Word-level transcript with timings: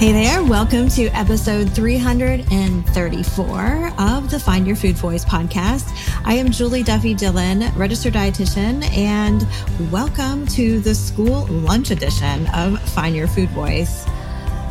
Hey 0.00 0.12
there, 0.12 0.42
welcome 0.42 0.88
to 0.88 1.08
episode 1.08 1.74
334 1.74 3.92
of 3.98 4.30
the 4.30 4.40
Find 4.40 4.66
Your 4.66 4.74
Food 4.74 4.96
Voice 4.96 5.26
podcast. 5.26 5.92
I 6.24 6.32
am 6.32 6.50
Julie 6.50 6.82
Duffy 6.82 7.12
Dillon, 7.12 7.70
registered 7.76 8.14
dietitian, 8.14 8.82
and 8.96 9.46
welcome 9.92 10.46
to 10.46 10.80
the 10.80 10.94
school 10.94 11.44
lunch 11.48 11.90
edition 11.90 12.46
of 12.54 12.80
Find 12.94 13.14
Your 13.14 13.28
Food 13.28 13.50
Voice. 13.50 14.06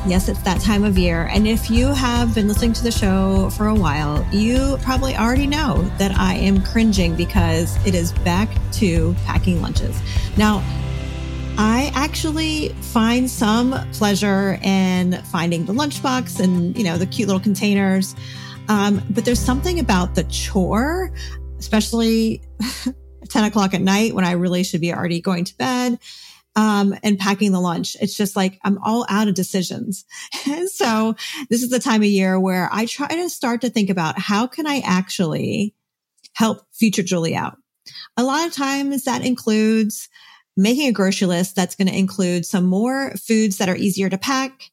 Yes, 0.08 0.30
it's 0.30 0.42
that 0.42 0.62
time 0.62 0.84
of 0.84 0.98
year. 0.98 1.30
And 1.32 1.48
if 1.48 1.70
you 1.70 1.94
have 1.94 2.34
been 2.34 2.48
listening 2.48 2.74
to 2.74 2.84
the 2.84 2.92
show 2.92 3.52
for 3.52 3.68
a 3.68 3.76
while, 3.76 4.28
you 4.34 4.80
probably 4.82 5.16
already 5.16 5.46
know 5.46 5.84
that 6.00 6.12
I 6.18 6.38
am 6.38 6.64
cringing 6.64 7.16
because 7.16 7.78
it 7.86 7.94
is 7.94 8.14
back 8.14 8.50
to 8.72 9.16
packing 9.28 9.62
lunches. 9.62 9.96
Now, 10.38 10.64
I 11.62 11.92
actually 11.94 12.70
find 12.70 13.30
some 13.30 13.76
pleasure 13.92 14.58
in 14.64 15.22
finding 15.24 15.66
the 15.66 15.74
lunchbox 15.74 16.40
and, 16.40 16.78
you 16.78 16.86
know, 16.86 16.98
the 16.98 17.06
cute 17.06 17.28
little 17.28 17.42
containers. 17.42 18.16
Um, 18.70 19.04
but 19.10 19.26
there's 19.26 19.42
something 19.42 19.78
about 19.78 20.16
the 20.16 20.24
chore, 20.24 21.12
especially 21.58 22.42
10 23.30 23.44
o'clock 23.44 23.74
at 23.74 23.82
night 23.82 24.16
when 24.16 24.24
I 24.24 24.32
really 24.32 24.64
should 24.64 24.80
be 24.80 24.94
already 24.94 25.20
going 25.20 25.44
to 25.44 25.58
bed. 25.58 26.00
Um, 26.56 26.96
and 27.04 27.20
packing 27.20 27.52
the 27.52 27.60
lunch. 27.60 27.98
It's 28.02 28.16
just 28.16 28.38
like 28.38 28.58
I'm 28.64 28.78
all 28.82 29.06
out 29.10 29.28
of 29.28 29.34
decisions. 29.34 30.06
so 30.68 31.16
this 31.50 31.62
is 31.62 31.70
the 31.70 31.80
time 31.80 32.02
of 32.02 32.08
year 32.08 32.40
where 32.40 32.70
I 32.72 32.86
try 32.86 33.08
to 33.08 33.30
start 33.30 33.62
to 33.62 33.70
think 33.70 33.90
about 33.90 34.18
how 34.18 34.48
can 34.48 34.66
I 34.66 34.82
actually 34.86 35.76
help 36.34 36.66
future 36.72 37.04
Julie 37.04 37.36
out? 37.36 37.58
A 38.16 38.24
lot 38.24 38.48
of 38.48 38.54
times 38.54 39.04
that 39.04 39.26
includes 39.26 40.08
making 40.60 40.90
a 40.90 40.94
grocery 40.94 41.28
list 41.28 41.56
that's 41.56 41.76
going 41.76 41.88
to 41.88 41.98
include 41.98 42.46
some 42.46 42.66
more 42.66 43.12
foods 43.12 43.58
that 43.58 43.70
are 43.70 43.76
easier 43.76 44.10
to 44.10 44.18
pack 44.18 44.72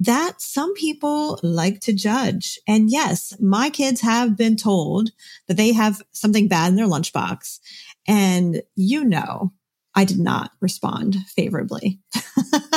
that 0.00 0.40
some 0.40 0.74
people 0.74 1.38
like 1.42 1.80
to 1.80 1.92
judge. 1.92 2.58
And 2.66 2.90
yes, 2.90 3.34
my 3.40 3.70
kids 3.70 4.00
have 4.02 4.36
been 4.36 4.56
told 4.56 5.10
that 5.46 5.56
they 5.56 5.72
have 5.72 6.02
something 6.12 6.48
bad 6.48 6.68
in 6.68 6.76
their 6.76 6.86
lunchbox. 6.86 7.60
And 8.06 8.62
you 8.74 9.04
know, 9.04 9.52
I 9.94 10.04
did 10.04 10.18
not 10.18 10.50
respond 10.60 11.16
favorably. 11.28 12.00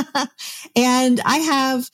and 0.76 1.20
I 1.26 1.38
have 1.38 1.90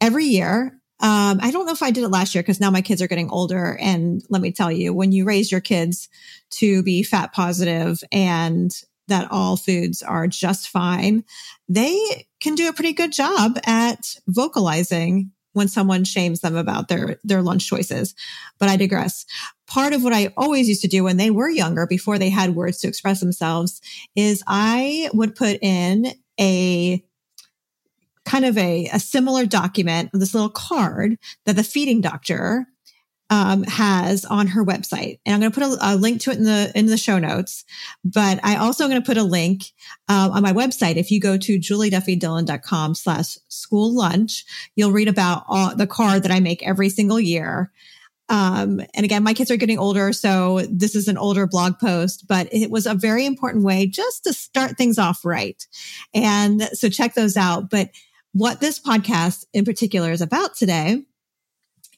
every 0.00 0.26
year 0.26 0.78
um, 1.00 1.38
I 1.40 1.52
don't 1.52 1.64
know 1.64 1.72
if 1.72 1.82
I 1.82 1.92
did 1.92 2.02
it 2.02 2.08
last 2.08 2.34
year 2.34 2.42
because 2.42 2.60
now 2.60 2.72
my 2.72 2.80
kids 2.80 3.00
are 3.00 3.06
getting 3.06 3.30
older. 3.30 3.78
And 3.80 4.20
let 4.30 4.42
me 4.42 4.50
tell 4.50 4.72
you, 4.72 4.92
when 4.92 5.12
you 5.12 5.24
raise 5.24 5.52
your 5.52 5.60
kids 5.60 6.08
to 6.54 6.82
be 6.82 7.04
fat 7.04 7.32
positive 7.32 8.02
and 8.10 8.72
that 9.08 9.30
all 9.30 9.56
foods 9.56 10.02
are 10.02 10.26
just 10.26 10.68
fine, 10.68 11.24
they 11.68 12.26
can 12.40 12.54
do 12.54 12.68
a 12.68 12.72
pretty 12.72 12.92
good 12.92 13.12
job 13.12 13.58
at 13.66 14.16
vocalizing 14.26 15.32
when 15.52 15.68
someone 15.68 16.04
shames 16.04 16.40
them 16.40 16.56
about 16.56 16.88
their, 16.88 17.18
their 17.24 17.42
lunch 17.42 17.66
choices. 17.66 18.14
But 18.58 18.68
I 18.68 18.76
digress. 18.76 19.26
Part 19.66 19.92
of 19.92 20.04
what 20.04 20.12
I 20.12 20.32
always 20.36 20.68
used 20.68 20.82
to 20.82 20.88
do 20.88 21.04
when 21.04 21.16
they 21.16 21.30
were 21.30 21.48
younger, 21.48 21.86
before 21.86 22.18
they 22.18 22.30
had 22.30 22.54
words 22.54 22.78
to 22.78 22.88
express 22.88 23.20
themselves, 23.20 23.80
is 24.14 24.42
I 24.46 25.10
would 25.12 25.34
put 25.34 25.58
in 25.62 26.12
a 26.40 27.02
kind 28.24 28.44
of 28.44 28.56
a, 28.58 28.86
a 28.92 29.00
similar 29.00 29.46
document, 29.46 30.10
this 30.12 30.34
little 30.34 30.50
card 30.50 31.18
that 31.46 31.56
the 31.56 31.64
feeding 31.64 32.00
doctor 32.00 32.66
um, 33.30 33.62
has 33.64 34.24
on 34.24 34.46
her 34.48 34.64
website. 34.64 35.20
And 35.26 35.34
I'm 35.34 35.40
going 35.40 35.52
to 35.52 35.60
put 35.60 35.80
a, 35.80 35.94
a, 35.94 35.96
link 35.96 36.22
to 36.22 36.30
it 36.30 36.38
in 36.38 36.44
the, 36.44 36.72
in 36.74 36.86
the 36.86 36.96
show 36.96 37.18
notes, 37.18 37.64
but 38.04 38.40
I 38.42 38.56
also 38.56 38.84
am 38.84 38.90
going 38.90 39.02
to 39.02 39.06
put 39.06 39.18
a 39.18 39.22
link, 39.22 39.64
uh, 40.08 40.30
on 40.32 40.42
my 40.42 40.52
website. 40.52 40.96
If 40.96 41.10
you 41.10 41.20
go 41.20 41.36
to 41.36 41.58
julieduffydillon.com 41.58 42.94
slash 42.94 43.38
school 43.48 43.94
lunch, 43.94 44.44
you'll 44.76 44.92
read 44.92 45.08
about 45.08 45.44
all, 45.46 45.76
the 45.76 45.86
card 45.86 46.22
that 46.22 46.32
I 46.32 46.40
make 46.40 46.66
every 46.66 46.88
single 46.88 47.20
year. 47.20 47.70
Um, 48.30 48.80
and 48.94 49.04
again, 49.04 49.22
my 49.22 49.32
kids 49.32 49.50
are 49.50 49.56
getting 49.56 49.78
older, 49.78 50.12
so 50.12 50.60
this 50.70 50.94
is 50.94 51.08
an 51.08 51.16
older 51.16 51.46
blog 51.46 51.78
post, 51.78 52.26
but 52.28 52.48
it 52.52 52.70
was 52.70 52.86
a 52.86 52.94
very 52.94 53.24
important 53.24 53.64
way 53.64 53.86
just 53.86 54.24
to 54.24 54.34
start 54.34 54.76
things 54.76 54.98
off 54.98 55.24
right. 55.24 55.66
And 56.14 56.62
so 56.74 56.90
check 56.90 57.14
those 57.14 57.36
out. 57.36 57.70
But 57.70 57.90
what 58.32 58.60
this 58.60 58.78
podcast 58.78 59.46
in 59.54 59.64
particular 59.64 60.12
is 60.12 60.20
about 60.20 60.56
today 60.56 61.04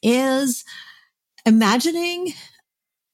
is 0.01 0.63
imagining 1.45 2.33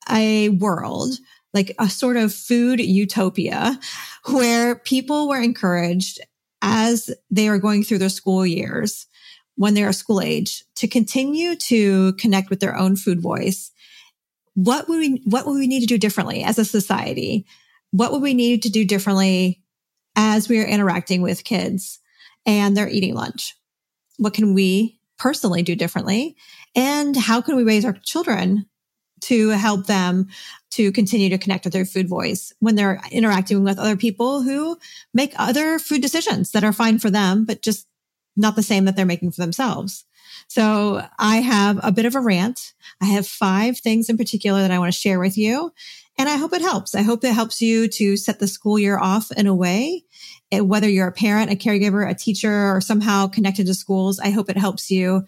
a 0.09 0.49
world 0.49 1.13
like 1.53 1.73
a 1.79 1.89
sort 1.89 2.17
of 2.17 2.33
food 2.33 2.79
utopia 2.79 3.79
where 4.29 4.75
people 4.75 5.27
were 5.27 5.41
encouraged 5.41 6.19
as 6.61 7.09
they 7.31 7.47
are 7.47 7.57
going 7.57 7.83
through 7.83 7.97
their 7.97 8.09
school 8.09 8.45
years 8.45 9.07
when 9.55 9.73
they 9.73 9.83
are 9.83 9.93
school 9.93 10.21
age 10.21 10.63
to 10.75 10.87
continue 10.87 11.55
to 11.55 12.13
connect 12.13 12.49
with 12.49 12.59
their 12.59 12.77
own 12.77 12.95
food 12.95 13.21
voice. 13.21 13.71
What 14.53 14.87
would 14.87 14.99
we 14.99 15.21
what 15.25 15.45
would 15.45 15.57
we 15.57 15.67
need 15.67 15.81
to 15.81 15.87
do 15.87 15.97
differently 15.97 16.43
as 16.43 16.59
a 16.59 16.65
society? 16.65 17.45
What 17.91 18.11
would 18.11 18.21
we 18.21 18.33
need 18.33 18.63
to 18.63 18.69
do 18.69 18.85
differently 18.85 19.61
as 20.15 20.49
we 20.49 20.59
are 20.59 20.65
interacting 20.65 21.21
with 21.21 21.43
kids 21.43 21.99
and 22.45 22.75
they're 22.75 22.89
eating 22.89 23.15
lunch? 23.15 23.55
What 24.17 24.33
can 24.33 24.53
we 24.53 24.99
personally 25.17 25.63
do 25.63 25.75
differently 25.75 26.35
and 26.77 27.17
how 27.17 27.41
can 27.41 27.57
we 27.57 27.63
raise 27.63 27.83
our 27.83 27.97
children 28.03 28.67
to 29.19 29.49
help 29.49 29.87
them 29.87 30.27
to 30.69 30.91
continue 30.91 31.29
to 31.29 31.39
connect 31.39 31.65
with 31.65 31.73
their 31.73 31.85
food 31.85 32.07
voice 32.07 32.53
when 32.59 32.75
they're 32.75 33.01
interacting 33.11 33.63
with 33.63 33.79
other 33.79 33.97
people 33.97 34.43
who 34.43 34.77
make 35.11 35.33
other 35.37 35.79
food 35.79 36.03
decisions 36.03 36.51
that 36.51 36.63
are 36.63 36.71
fine 36.71 36.99
for 36.99 37.09
them, 37.09 37.43
but 37.43 37.63
just 37.63 37.87
not 38.35 38.55
the 38.55 38.61
same 38.61 38.85
that 38.85 38.95
they're 38.95 39.05
making 39.07 39.31
for 39.31 39.41
themselves. 39.41 40.05
So 40.47 41.03
I 41.17 41.37
have 41.37 41.79
a 41.81 41.91
bit 41.91 42.05
of 42.05 42.13
a 42.13 42.19
rant. 42.19 42.73
I 43.01 43.05
have 43.05 43.25
five 43.25 43.79
things 43.79 44.07
in 44.07 44.17
particular 44.17 44.61
that 44.61 44.71
I 44.71 44.77
want 44.77 44.93
to 44.93 44.99
share 44.99 45.19
with 45.19 45.35
you. 45.35 45.71
And 46.19 46.29
I 46.29 46.35
hope 46.35 46.53
it 46.53 46.61
helps. 46.61 46.93
I 46.93 47.01
hope 47.01 47.23
it 47.23 47.33
helps 47.33 47.59
you 47.59 47.87
to 47.87 48.17
set 48.17 48.39
the 48.39 48.47
school 48.47 48.77
year 48.77 48.99
off 48.99 49.31
in 49.31 49.47
a 49.47 49.55
way 49.55 50.03
whether 50.51 50.89
you're 50.89 51.07
a 51.07 51.11
parent, 51.11 51.51
a 51.51 51.55
caregiver, 51.55 52.09
a 52.09 52.13
teacher, 52.13 52.73
or 52.73 52.79
somehow 52.81 53.27
connected 53.27 53.65
to 53.67 53.73
schools, 53.73 54.19
I 54.19 54.29
hope 54.29 54.49
it 54.49 54.57
helps 54.57 54.89
you 54.89 55.25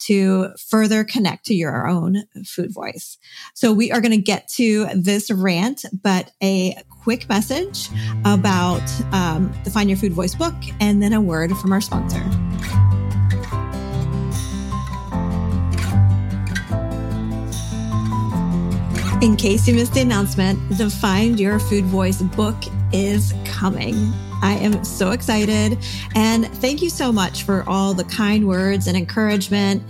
to 0.00 0.48
further 0.58 1.04
connect 1.04 1.46
to 1.46 1.54
your 1.54 1.86
own 1.86 2.24
food 2.44 2.72
voice. 2.72 3.18
So 3.54 3.72
we 3.72 3.92
are 3.92 4.00
going 4.00 4.12
to 4.12 4.16
get 4.16 4.48
to 4.56 4.86
this 4.94 5.30
rant, 5.30 5.84
but 6.02 6.32
a 6.42 6.76
quick 7.02 7.28
message 7.28 7.88
about 8.24 8.82
um, 9.12 9.54
the 9.64 9.70
Find 9.70 9.88
Your 9.88 9.98
Food 9.98 10.12
Voice 10.12 10.34
book, 10.34 10.54
and 10.80 11.02
then 11.02 11.12
a 11.12 11.20
word 11.20 11.52
from 11.58 11.72
our 11.72 11.80
sponsor. 11.80 12.22
In 19.22 19.36
case 19.36 19.66
you 19.66 19.74
missed 19.74 19.94
the 19.94 20.00
announcement, 20.02 20.58
the 20.76 20.90
Find 20.90 21.40
Your 21.40 21.58
Food 21.58 21.84
Voice 21.84 22.20
book 22.20 22.56
is 22.92 23.32
coming. 23.44 24.12
I 24.42 24.58
am 24.60 24.84
so 24.84 25.10
excited. 25.10 25.78
And 26.14 26.46
thank 26.56 26.82
you 26.82 26.90
so 26.90 27.10
much 27.10 27.42
for 27.44 27.68
all 27.68 27.94
the 27.94 28.04
kind 28.04 28.46
words 28.46 28.86
and 28.86 28.96
encouragement. 28.96 29.82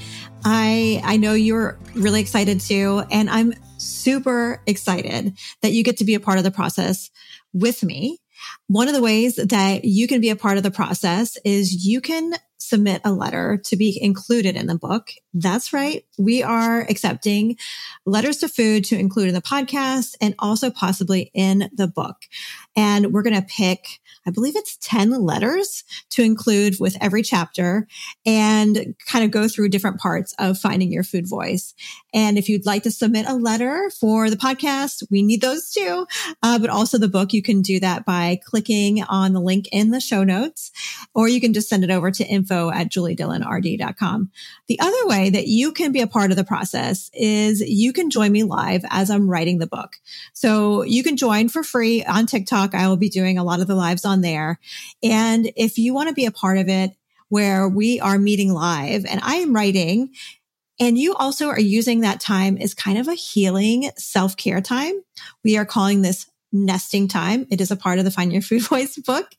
I, 0.44 1.00
I 1.04 1.16
know 1.16 1.34
you're 1.34 1.78
really 1.94 2.20
excited 2.20 2.60
too. 2.60 3.02
And 3.10 3.28
I'm 3.28 3.54
super 3.78 4.62
excited 4.66 5.36
that 5.62 5.72
you 5.72 5.82
get 5.82 5.96
to 5.98 6.04
be 6.04 6.14
a 6.14 6.20
part 6.20 6.38
of 6.38 6.44
the 6.44 6.50
process 6.50 7.10
with 7.52 7.82
me. 7.82 8.20
One 8.68 8.88
of 8.88 8.94
the 8.94 9.02
ways 9.02 9.36
that 9.36 9.84
you 9.84 10.06
can 10.06 10.20
be 10.20 10.30
a 10.30 10.36
part 10.36 10.56
of 10.56 10.62
the 10.62 10.70
process 10.70 11.36
is 11.44 11.84
you 11.84 12.00
can 12.00 12.34
submit 12.58 13.00
a 13.04 13.12
letter 13.12 13.60
to 13.64 13.76
be 13.76 13.98
included 14.02 14.56
in 14.56 14.66
the 14.66 14.78
book. 14.78 15.10
That's 15.32 15.72
right. 15.72 16.04
We 16.18 16.42
are 16.42 16.80
accepting 16.82 17.56
letters 18.04 18.38
to 18.38 18.48
food 18.48 18.84
to 18.86 18.98
include 18.98 19.28
in 19.28 19.34
the 19.34 19.42
podcast 19.42 20.16
and 20.20 20.34
also 20.38 20.70
possibly 20.70 21.30
in 21.32 21.70
the 21.74 21.86
book. 21.86 22.16
And 22.74 23.12
we're 23.12 23.22
going 23.22 23.40
to 23.40 23.46
pick 23.46 24.00
I 24.26 24.30
believe 24.30 24.56
it's 24.56 24.76
10 24.80 25.10
letters 25.22 25.84
to 26.10 26.22
include 26.22 26.80
with 26.80 26.96
every 27.00 27.22
chapter 27.22 27.86
and 28.24 28.94
kind 29.06 29.24
of 29.24 29.30
go 29.30 29.48
through 29.48 29.68
different 29.68 29.98
parts 29.98 30.34
of 30.38 30.58
finding 30.58 30.92
your 30.92 31.04
food 31.04 31.28
voice. 31.28 31.74
And 32.12 32.38
if 32.38 32.48
you'd 32.48 32.66
like 32.66 32.82
to 32.84 32.90
submit 32.90 33.26
a 33.28 33.34
letter 33.34 33.90
for 34.00 34.30
the 34.30 34.36
podcast, 34.36 35.02
we 35.10 35.22
need 35.22 35.40
those 35.40 35.70
too. 35.70 36.06
Uh, 36.42 36.58
but 36.58 36.70
also 36.70 36.98
the 36.98 37.08
book, 37.08 37.32
you 37.32 37.42
can 37.42 37.62
do 37.62 37.78
that 37.80 38.04
by 38.04 38.40
clicking 38.44 39.02
on 39.02 39.32
the 39.32 39.40
link 39.40 39.68
in 39.72 39.90
the 39.90 40.00
show 40.00 40.24
notes, 40.24 40.72
or 41.14 41.28
you 41.28 41.40
can 41.40 41.52
just 41.52 41.68
send 41.68 41.84
it 41.84 41.90
over 41.90 42.10
to 42.10 42.24
info 42.24 42.70
at 42.70 42.90
juliedillonrd.com. 42.90 44.30
The 44.66 44.80
other 44.80 45.06
way 45.06 45.30
that 45.30 45.46
you 45.46 45.72
can 45.72 45.92
be 45.92 46.00
a 46.00 46.06
part 46.06 46.30
of 46.30 46.36
the 46.36 46.44
process 46.44 47.10
is 47.12 47.60
you 47.60 47.92
can 47.92 48.10
join 48.10 48.32
me 48.32 48.42
live 48.42 48.84
as 48.90 49.10
I'm 49.10 49.28
writing 49.28 49.58
the 49.58 49.66
book. 49.66 49.96
So 50.32 50.82
you 50.82 51.02
can 51.02 51.16
join 51.16 51.48
for 51.48 51.62
free 51.62 52.04
on 52.04 52.26
TikTok. 52.26 52.74
I 52.74 52.88
will 52.88 52.96
be 52.96 53.08
doing 53.08 53.38
a 53.38 53.44
lot 53.44 53.60
of 53.60 53.66
the 53.66 53.74
lives 53.74 54.04
on 54.04 54.15
on 54.16 54.22
there. 54.22 54.58
And 55.02 55.52
if 55.56 55.78
you 55.78 55.94
want 55.94 56.08
to 56.08 56.14
be 56.14 56.26
a 56.26 56.32
part 56.32 56.58
of 56.58 56.68
it, 56.68 56.92
where 57.28 57.68
we 57.68 58.00
are 58.00 58.18
meeting 58.18 58.52
live 58.52 59.04
and 59.04 59.20
I 59.20 59.36
am 59.36 59.52
writing 59.52 60.10
and 60.78 60.98
you 60.98 61.14
also 61.14 61.48
are 61.48 61.60
using 61.60 62.00
that 62.00 62.20
time 62.20 62.58
as 62.58 62.74
kind 62.74 62.98
of 62.98 63.08
a 63.08 63.14
healing 63.14 63.90
self 63.96 64.36
care 64.36 64.60
time. 64.60 65.02
We 65.42 65.56
are 65.56 65.64
calling 65.64 66.02
this 66.02 66.30
nesting 66.52 67.08
time. 67.08 67.46
It 67.50 67.60
is 67.60 67.70
a 67.70 67.76
part 67.76 67.98
of 67.98 68.04
the 68.04 68.10
Find 68.10 68.32
Your 68.32 68.42
Food 68.42 68.62
Voice 68.68 68.96
book. 68.96 69.34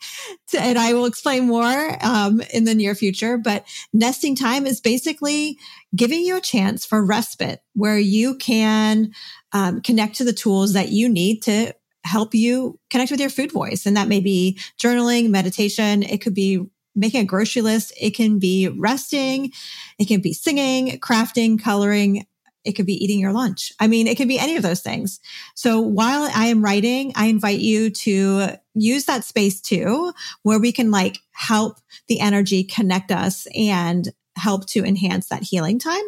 And 0.58 0.78
I 0.78 0.94
will 0.94 1.06
explain 1.06 1.48
more 1.48 1.98
um, 2.02 2.42
in 2.54 2.66
the 2.66 2.76
near 2.76 2.96
future. 2.96 3.38
But 3.38 3.66
nesting 3.94 4.36
time 4.36 4.66
is 4.66 4.82
basically 4.82 5.58
giving 5.96 6.22
you 6.22 6.38
a 6.38 6.42
chance 6.42 6.86
for 6.86 7.06
respite 7.06 7.62
where 7.74 7.98
you 7.98 8.36
can 8.36 9.14
um, 9.54 9.82
connect 9.82 10.16
to 10.16 10.24
the 10.24 10.34
tools 10.34 10.74
that 10.74 10.90
you 10.90 11.08
need 11.08 11.44
to 11.44 11.74
help 12.08 12.34
you 12.34 12.80
connect 12.90 13.12
with 13.12 13.20
your 13.20 13.30
food 13.30 13.52
voice. 13.52 13.86
And 13.86 13.98
that 13.98 14.08
may 14.08 14.20
be 14.20 14.60
journaling, 14.82 15.30
meditation. 15.30 16.04
It 16.04 16.22
could 16.22 16.34
be 16.34 16.66
making 16.96 17.22
a 17.22 17.26
grocery 17.26 17.62
list. 17.62 17.94
It 18.00 18.12
can 18.12 18.40
be 18.40 18.68
resting. 18.68 19.52
It 20.00 20.08
can 20.08 20.22
be 20.22 20.34
singing, 20.34 21.00
crafting, 21.00 21.62
coloring. 21.62 22.26
It 22.64 22.74
could 22.74 22.86
be 22.86 23.02
eating 23.02 23.20
your 23.20 23.32
lunch. 23.32 23.72
I 23.80 23.88
mean, 23.88 24.08
it 24.08 24.18
could 24.18 24.28
be 24.28 24.40
any 24.40 24.58
of 24.58 24.64
those 24.64 24.82
things. 24.82 25.22
So 25.56 25.80
while 25.80 26.30
I 26.36 26.48
am 26.48 26.64
writing, 26.64 27.14
I 27.16 27.28
invite 27.28 27.60
you 27.60 27.92
to 27.92 28.48
use 28.74 29.06
that 29.06 29.24
space 29.24 29.62
too, 29.62 30.12
where 30.44 30.60
we 30.60 30.72
can 30.72 30.92
like 30.92 31.20
help 31.32 31.78
the 32.08 32.20
energy 32.20 32.64
connect 32.64 33.12
us 33.12 33.48
and 33.56 34.10
help 34.36 34.68
to 34.68 34.84
enhance 34.84 35.30
that 35.30 35.44
healing 35.44 35.80
time. 35.80 36.04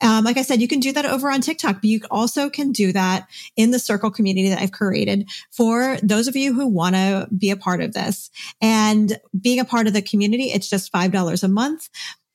Um, 0.00 0.24
like 0.24 0.36
I 0.36 0.42
said, 0.42 0.60
you 0.60 0.68
can 0.68 0.80
do 0.80 0.92
that 0.92 1.06
over 1.06 1.30
on 1.30 1.40
TikTok, 1.40 1.76
but 1.76 1.84
you 1.84 2.00
also 2.10 2.48
can 2.50 2.72
do 2.72 2.92
that 2.92 3.26
in 3.56 3.70
the 3.70 3.78
circle 3.78 4.10
community 4.10 4.48
that 4.48 4.60
I've 4.60 4.72
created 4.72 5.28
for 5.50 5.96
those 6.02 6.28
of 6.28 6.36
you 6.36 6.54
who 6.54 6.66
want 6.66 6.94
to 6.94 7.28
be 7.36 7.50
a 7.50 7.56
part 7.56 7.80
of 7.80 7.94
this. 7.94 8.30
And 8.60 9.18
being 9.38 9.60
a 9.60 9.64
part 9.64 9.86
of 9.86 9.92
the 9.92 10.02
community, 10.02 10.50
it's 10.50 10.70
just 10.70 10.92
$5 10.92 11.42
a 11.42 11.48
month. 11.48 11.88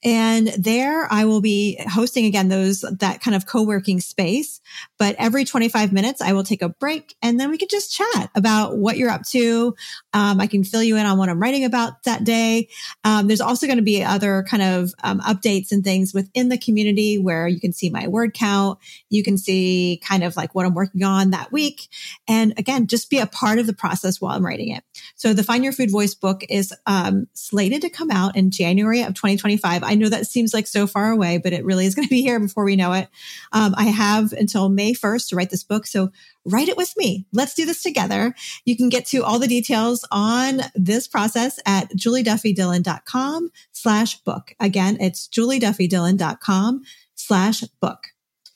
And 0.04 0.48
there 0.58 1.08
I 1.12 1.26
will 1.26 1.42
be 1.42 1.80
hosting 1.90 2.26
again 2.26 2.50
those, 2.50 2.82
that 2.82 3.22
kind 3.22 3.36
of 3.36 3.46
co-working 3.46 4.00
space. 4.00 4.62
But 5.00 5.16
every 5.18 5.46
25 5.46 5.94
minutes, 5.94 6.22
I 6.22 6.34
will 6.34 6.44
take 6.44 6.62
a 6.62 6.70
break 6.70 7.16
and 7.22 7.40
then 7.40 7.50
we 7.50 7.58
can 7.58 7.68
just 7.70 7.96
chat 7.96 8.30
about 8.36 8.78
what 8.78 8.98
you're 8.98 9.10
up 9.10 9.24
to. 9.30 9.76
Um, 10.14 10.42
I 10.42 10.48
can 10.48 10.64
fill 10.64 10.84
you 10.84 10.98
in 10.98 11.06
on 11.06 11.18
what 11.18 11.30
I'm 11.30 11.40
writing 11.40 11.66
about 11.66 12.04
that 12.04 12.24
day. 12.24 12.70
Um, 13.04 13.28
there's 13.28 13.42
also 13.42 13.66
going 13.66 13.78
to 13.78 13.84
be 13.84 14.04
other 14.04 14.44
kind 14.48 14.63
of 14.63 14.94
um, 15.04 15.20
updates 15.22 15.72
and 15.72 15.84
things 15.84 16.13
within 16.13 16.50
the 16.50 16.58
community 16.58 17.18
where 17.18 17.48
you 17.48 17.60
can 17.60 17.74
see 17.74 17.89
my 17.89 18.08
word 18.08 18.34
count. 18.34 18.80
You 19.10 19.24
can 19.24 19.38
see 19.38 20.01
kind 20.04 20.24
of 20.24 20.36
like 20.36 20.54
what 20.54 20.66
I'm 20.66 20.74
working 20.74 21.04
on 21.04 21.32
that 21.32 21.51
week. 21.51 21.88
And 22.27 22.54
again, 22.58 22.88
just 22.88 23.10
be 23.10 23.20
a 23.20 23.27
part 23.27 23.60
of 23.60 23.68
the 23.68 23.74
process 23.74 24.20
while 24.20 24.36
I'm 24.36 24.46
writing 24.46 24.70
it. 24.70 24.84
So 25.16 25.34
the 25.34 25.44
Find 25.44 25.63
Your 25.63 25.74
Food 25.74 25.92
Voice 25.92 26.13
book 26.13 26.44
is 26.50 26.74
um, 26.86 27.27
slated 27.34 27.82
to 27.82 27.89
come 27.89 28.12
out 28.12 28.36
in 28.36 28.51
January 28.51 29.01
of 29.01 29.13
2025. 29.13 29.84
I 29.84 29.93
know 29.96 30.10
that 30.10 30.28
seems 30.28 30.54
like 30.54 30.68
so 30.68 30.88
far 30.88 31.12
away, 31.12 31.38
but 31.38 31.54
it 31.54 31.66
really 31.66 31.86
is 31.86 31.96
going 31.96 32.08
to 32.08 32.10
be 32.10 32.22
here 32.22 32.40
before 32.40 32.64
we 32.64 32.76
know 32.76 32.94
it. 32.94 33.10
Um, 33.52 33.74
I 33.78 33.86
have 33.86 34.34
until 34.34 34.70
May 34.70 34.94
1st 34.94 35.30
to 35.30 35.36
write 35.36 35.50
this 35.50 35.64
book. 35.64 35.88
So 35.88 36.12
write 36.46 36.70
it 36.70 36.78
with 36.78 36.94
me. 36.98 37.26
Let's 37.34 37.54
do 37.54 37.66
this 37.66 37.84
together. 37.84 38.34
You 38.66 38.76
can 38.76 38.90
get 38.90 39.06
to 39.08 39.24
all 39.24 39.40
the 39.40 39.48
details 39.48 40.06
on 40.12 40.62
this 40.76 41.08
process 41.08 41.60
at 41.66 41.90
julieduffydillon.com 41.92 43.52
slash 43.72 44.20
book. 44.20 44.56
Again, 44.60 44.98
it's 45.00 45.28
julieduffydillon.com 45.28 46.84
slash 47.16 47.62
book. 47.82 48.08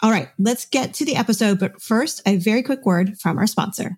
All 0.01 0.11
right, 0.11 0.29
let's 0.37 0.65
get 0.65 0.93
to 0.95 1.05
the 1.05 1.15
episode. 1.15 1.59
But 1.59 1.81
first, 1.81 2.21
a 2.25 2.37
very 2.37 2.61
quick 2.61 2.85
word 2.85 3.19
from 3.19 3.37
our 3.39 3.47
sponsor. 3.47 3.97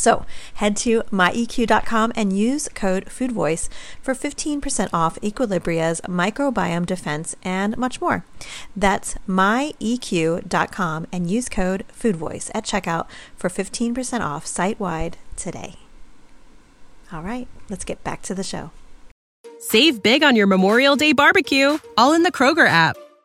So 0.00 0.24
head 0.54 0.76
to 0.78 1.02
myeq.com 1.12 2.12
and 2.16 2.36
use 2.36 2.68
code 2.70 3.04
FoodVoice 3.04 3.68
for 4.00 4.14
15% 4.14 4.88
off 4.94 5.18
Equilibria's 5.22 6.00
microbiome 6.02 6.86
defense 6.86 7.36
and 7.42 7.76
much 7.76 8.00
more. 8.00 8.24
That's 8.74 9.16
myeq.com 9.28 11.06
and 11.12 11.30
use 11.30 11.48
code 11.50 11.84
FoodVoice 11.92 12.50
at 12.54 12.64
checkout 12.64 13.06
for 13.36 13.50
15% 13.50 14.20
off 14.20 14.46
site 14.46 14.80
wide 14.80 15.18
today. 15.36 15.76
All 17.12 17.22
right, 17.22 17.46
let's 17.68 17.84
get 17.84 18.02
back 18.02 18.22
to 18.22 18.34
the 18.34 18.44
show. 18.44 18.70
Save 19.58 20.02
big 20.02 20.22
on 20.22 20.34
your 20.34 20.46
Memorial 20.46 20.96
Day 20.96 21.12
barbecue, 21.12 21.78
all 21.98 22.14
in 22.14 22.22
the 22.22 22.32
Kroger 22.32 22.66
app. 22.66 22.96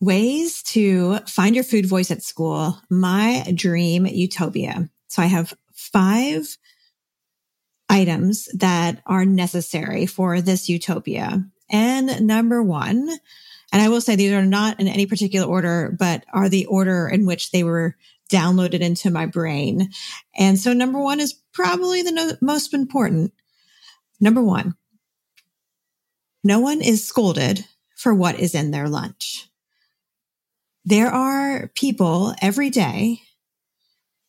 Ways 0.00 0.62
to 0.64 1.18
find 1.26 1.54
your 1.54 1.64
food 1.64 1.86
voice 1.86 2.10
at 2.10 2.22
school. 2.22 2.78
My 2.88 3.44
dream 3.54 4.06
utopia. 4.06 4.88
So 5.08 5.22
I 5.22 5.26
have 5.26 5.54
five 5.72 6.56
items 7.88 8.48
that 8.54 9.02
are 9.06 9.24
necessary 9.24 10.06
for 10.06 10.40
this 10.40 10.68
utopia. 10.68 11.44
And 11.70 12.26
number 12.26 12.62
one, 12.62 13.08
and 13.72 13.82
I 13.82 13.88
will 13.88 14.00
say 14.00 14.16
these 14.16 14.32
are 14.32 14.44
not 14.44 14.80
in 14.80 14.88
any 14.88 15.06
particular 15.06 15.46
order, 15.46 15.94
but 15.98 16.24
are 16.32 16.48
the 16.48 16.66
order 16.66 17.08
in 17.08 17.26
which 17.26 17.50
they 17.50 17.64
were 17.64 17.96
downloaded 18.30 18.80
into 18.80 19.10
my 19.10 19.26
brain. 19.26 19.90
And 20.36 20.58
so 20.58 20.72
number 20.72 21.00
one 21.00 21.20
is 21.20 21.34
probably 21.52 22.02
the 22.02 22.12
no- 22.12 22.36
most 22.40 22.74
important. 22.74 23.32
Number 24.20 24.42
one, 24.42 24.74
no 26.44 26.60
one 26.60 26.80
is 26.80 27.06
scolded 27.06 27.64
for 27.96 28.14
what 28.14 28.38
is 28.38 28.54
in 28.54 28.70
their 28.70 28.88
lunch. 28.88 29.47
There 30.88 31.10
are 31.10 31.70
people 31.74 32.34
every 32.40 32.70
day, 32.70 33.20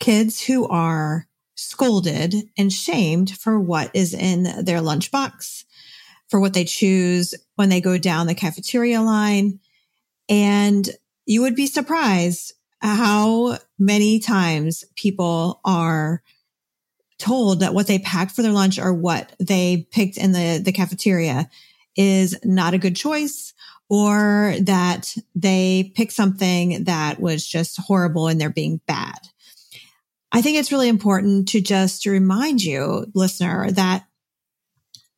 kids 0.02 0.44
who 0.44 0.68
are 0.68 1.26
scolded 1.56 2.36
and 2.58 2.74
shamed 2.74 3.32
for 3.32 3.58
what 3.58 3.92
is 3.94 4.14
in 4.14 4.44
their 4.66 4.82
lunchbox, 4.82 5.64
for 6.28 6.38
what 6.38 6.54
they 6.54 6.66
choose 6.66 7.34
when 7.56 7.70
they 7.70 7.80
go 7.80 7.98
down 7.98 8.28
the 8.28 8.36
cafeteria 8.36 9.02
line. 9.02 9.62
And 10.28 10.90
you 11.26 11.44
would 11.44 11.56
be 11.56 11.66
surprised 11.66 12.52
how 12.82 13.58
many 13.78 14.20
times 14.20 14.84
people 14.98 15.62
are 15.64 16.22
told 17.20 17.62
that 17.62 17.74
what 17.74 17.88
they 17.88 18.00
packed 18.00 18.34
for 18.34 18.42
their 18.42 18.52
lunch 18.52 18.78
or 18.78 18.94
what 18.94 19.34
they 19.40 19.88
picked 19.92 20.18
in 20.18 20.34
the, 20.34 20.60
the 20.62 20.74
cafeteria 20.74 21.50
is 21.96 22.38
not 22.44 22.74
a 22.74 22.78
good 22.78 22.98
choice 22.98 23.54
or 23.90 24.56
that 24.62 25.16
they 25.36 25.92
pick 25.96 26.12
something 26.12 26.84
that 26.84 27.20
was 27.20 27.46
just 27.46 27.80
horrible 27.80 28.28
and 28.28 28.40
they're 28.40 28.50
being 28.50 28.80
bad. 28.88 29.18
I 30.32 30.42
think 30.42 30.58
it's 30.58 30.72
really 30.72 30.90
important 30.90 31.50
to 31.50 31.62
just 31.62 32.06
remind 32.06 32.64
you, 32.64 33.08
listener, 33.16 33.72
that 33.72 34.06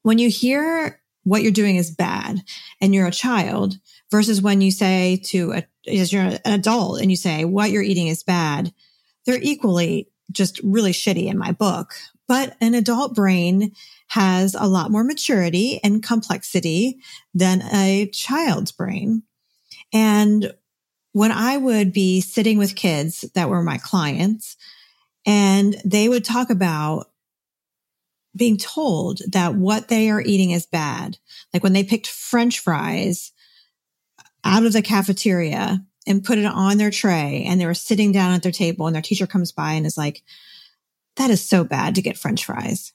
when 0.04 0.18
you 0.18 0.30
hear 0.30 1.02
what 1.24 1.44
you're 1.44 1.52
doing 1.52 1.76
is 1.76 1.92
bad 1.92 2.42
and 2.80 2.96
you're 2.96 3.08
a 3.08 3.12
child 3.12 3.76
versus 4.10 4.42
when 4.42 4.62
you 4.62 4.72
say 4.72 5.22
to 5.26 5.52
a, 5.54 5.64
as 5.88 6.14
you're 6.14 6.24
an 6.24 6.40
adult 6.46 7.02
and 7.02 7.12
you 7.12 7.18
say 7.18 7.46
what 7.46 7.72
you're 7.72 7.84
eating 7.84 8.08
is 8.08 8.24
bad, 8.24 8.74
they're 9.26 9.42
equally 9.42 10.10
just 10.32 10.60
really 10.64 10.94
shitty 10.94 11.28
in 11.28 11.38
my 11.38 11.52
book. 11.52 11.94
But 12.32 12.56
an 12.62 12.76
adult 12.76 13.14
brain 13.14 13.74
has 14.08 14.56
a 14.58 14.66
lot 14.66 14.90
more 14.90 15.04
maturity 15.04 15.82
and 15.84 16.02
complexity 16.02 17.00
than 17.34 17.62
a 17.62 18.10
child's 18.14 18.72
brain. 18.72 19.24
And 19.92 20.54
when 21.12 21.34
I 21.34 21.58
would 21.58 21.92
be 21.92 22.22
sitting 22.22 22.58
with 22.58 22.78
kids 22.78 23.26
that 23.36 23.50
were 23.50 23.62
my 23.62 23.80
clients 23.80 24.56
and 25.26 25.76
they 25.84 26.08
would 26.08 26.24
talk 26.24 26.50
about 26.50 27.12
being 28.34 28.56
told 28.56 29.20
that 29.34 29.56
what 29.56 29.90
they 29.90 30.10
are 30.10 30.22
eating 30.22 30.52
is 30.52 30.66
bad. 30.66 31.18
Like 31.54 31.64
when 31.64 31.74
they 31.74 31.84
picked 31.84 32.08
french 32.08 32.60
fries 32.60 33.34
out 34.46 34.66
of 34.66 34.72
the 34.72 34.82
cafeteria 34.82 35.84
and 36.08 36.24
put 36.24 36.38
it 36.38 36.46
on 36.46 36.78
their 36.78 36.92
tray 36.92 37.44
and 37.46 37.60
they 37.60 37.66
were 37.66 37.74
sitting 37.74 38.14
down 38.14 38.32
at 38.32 38.42
their 38.42 38.54
table 38.54 38.88
and 38.88 38.96
their 38.96 39.02
teacher 39.02 39.28
comes 39.28 39.52
by 39.52 39.74
and 39.74 39.86
is 39.86 39.98
like, 39.98 40.24
that 41.18 41.30
is 41.30 41.48
so 41.48 41.64
bad 41.64 41.96
to 41.96 42.02
get 42.02 42.18
french 42.18 42.46
fries. 42.46 42.94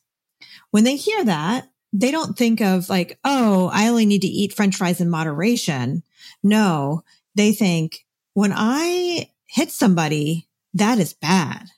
When 0.70 0.84
they 0.84 0.96
hear 0.96 1.24
that, 1.24 1.68
they 1.92 2.10
don't 2.10 2.36
think 2.36 2.60
of 2.60 2.88
like, 2.88 3.18
oh, 3.24 3.70
I 3.72 3.88
only 3.88 4.06
need 4.06 4.22
to 4.22 4.28
eat 4.28 4.52
french 4.52 4.76
fries 4.76 5.00
in 5.00 5.08
moderation. 5.08 6.02
No, 6.42 7.02
they 7.34 7.52
think 7.52 8.04
when 8.34 8.52
I 8.54 9.30
hit 9.46 9.70
somebody, 9.70 10.48
that 10.74 10.98
is 10.98 11.14
bad. 11.14 11.68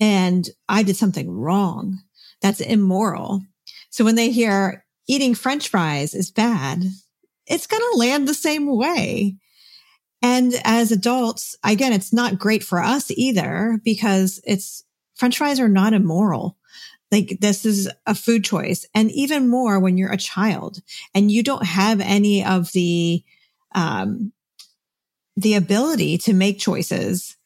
And 0.00 0.48
I 0.68 0.82
did 0.82 0.96
something 0.96 1.30
wrong. 1.30 1.98
That's 2.40 2.60
immoral. 2.60 3.42
So 3.90 4.04
when 4.04 4.14
they 4.14 4.30
hear 4.30 4.84
eating 5.06 5.34
french 5.34 5.68
fries 5.68 6.14
is 6.14 6.30
bad, 6.30 6.82
it's 7.46 7.66
going 7.66 7.82
to 7.82 7.98
land 7.98 8.26
the 8.26 8.34
same 8.34 8.66
way. 8.74 9.36
And 10.22 10.54
as 10.64 10.92
adults, 10.92 11.56
again, 11.64 11.92
it's 11.92 12.12
not 12.12 12.38
great 12.38 12.62
for 12.62 12.82
us 12.82 13.10
either 13.10 13.80
because 13.84 14.40
it's 14.44 14.84
french 15.22 15.38
fries 15.38 15.60
are 15.60 15.68
not 15.68 15.92
immoral. 15.92 16.56
Like 17.12 17.38
this 17.40 17.64
is 17.64 17.88
a 18.08 18.14
food 18.14 18.42
choice. 18.42 18.84
And 18.92 19.08
even 19.12 19.48
more 19.48 19.78
when 19.78 19.96
you're 19.96 20.10
a 20.10 20.16
child 20.16 20.80
and 21.14 21.30
you 21.30 21.44
don't 21.44 21.64
have 21.64 22.00
any 22.00 22.44
of 22.44 22.72
the, 22.72 23.22
um, 23.72 24.32
the 25.36 25.54
ability 25.54 26.18
to 26.18 26.32
make 26.32 26.58
choices 26.58 27.36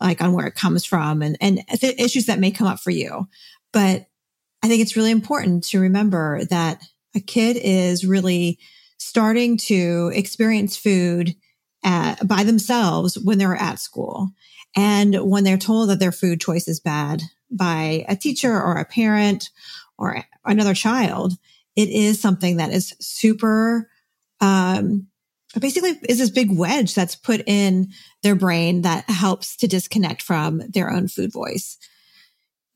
like 0.00 0.22
on 0.22 0.32
where 0.32 0.46
it 0.46 0.54
comes 0.54 0.86
from 0.86 1.20
and, 1.20 1.36
and 1.42 1.58
the 1.82 1.94
issues 2.02 2.24
that 2.24 2.38
may 2.38 2.50
come 2.50 2.68
up 2.68 2.80
for 2.80 2.90
you. 2.90 3.28
But 3.70 4.06
I 4.62 4.68
think 4.68 4.80
it's 4.80 4.96
really 4.96 5.10
important 5.10 5.64
to 5.64 5.80
remember 5.80 6.42
that 6.46 6.80
a 7.14 7.20
kid 7.20 7.58
is 7.62 8.06
really 8.06 8.58
starting 8.96 9.58
to 9.58 10.10
experience 10.14 10.74
food 10.74 11.36
at, 11.84 12.26
by 12.26 12.44
themselves 12.44 13.18
when 13.18 13.36
they're 13.36 13.54
at 13.54 13.78
school. 13.78 14.30
And 14.76 15.16
when 15.28 15.44
they're 15.44 15.56
told 15.56 15.88
that 15.88 15.98
their 15.98 16.12
food 16.12 16.40
choice 16.40 16.68
is 16.68 16.80
bad, 16.80 17.22
by 17.50 18.04
a 18.08 18.16
teacher 18.16 18.52
or 18.52 18.76
a 18.76 18.84
parent 18.84 19.50
or 19.98 20.24
another 20.44 20.74
child, 20.74 21.34
it 21.74 21.88
is 21.88 22.20
something 22.20 22.56
that 22.58 22.72
is 22.72 22.94
super, 23.00 23.90
um, 24.40 25.06
basically 25.58 25.98
is 26.08 26.18
this 26.18 26.30
big 26.30 26.50
wedge 26.50 26.94
that's 26.94 27.16
put 27.16 27.42
in 27.46 27.88
their 28.22 28.34
brain 28.34 28.82
that 28.82 29.08
helps 29.08 29.56
to 29.56 29.66
disconnect 29.66 30.22
from 30.22 30.62
their 30.68 30.90
own 30.90 31.08
food 31.08 31.32
voice. 31.32 31.78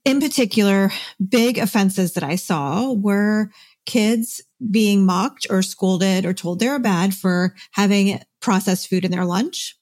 In 0.05 0.21
particular, 0.21 0.91
big 1.27 1.59
offenses 1.59 2.15
that 2.15 2.25
I 2.25 2.37
saw 2.37 2.93
were 2.93 3.51
kids 3.85 4.41
being 4.71 5.05
mocked 5.05 5.47
or 5.51 5.63
scolded 5.63 6.25
or 6.25 6.33
told 6.33 6.59
they're 6.59 6.79
bad 6.79 7.15
for 7.15 7.55
having 7.73 8.21
processed 8.41 8.89
food 8.89 9.05
in 9.05 9.11
their 9.11 9.25
lunch. 9.27 9.77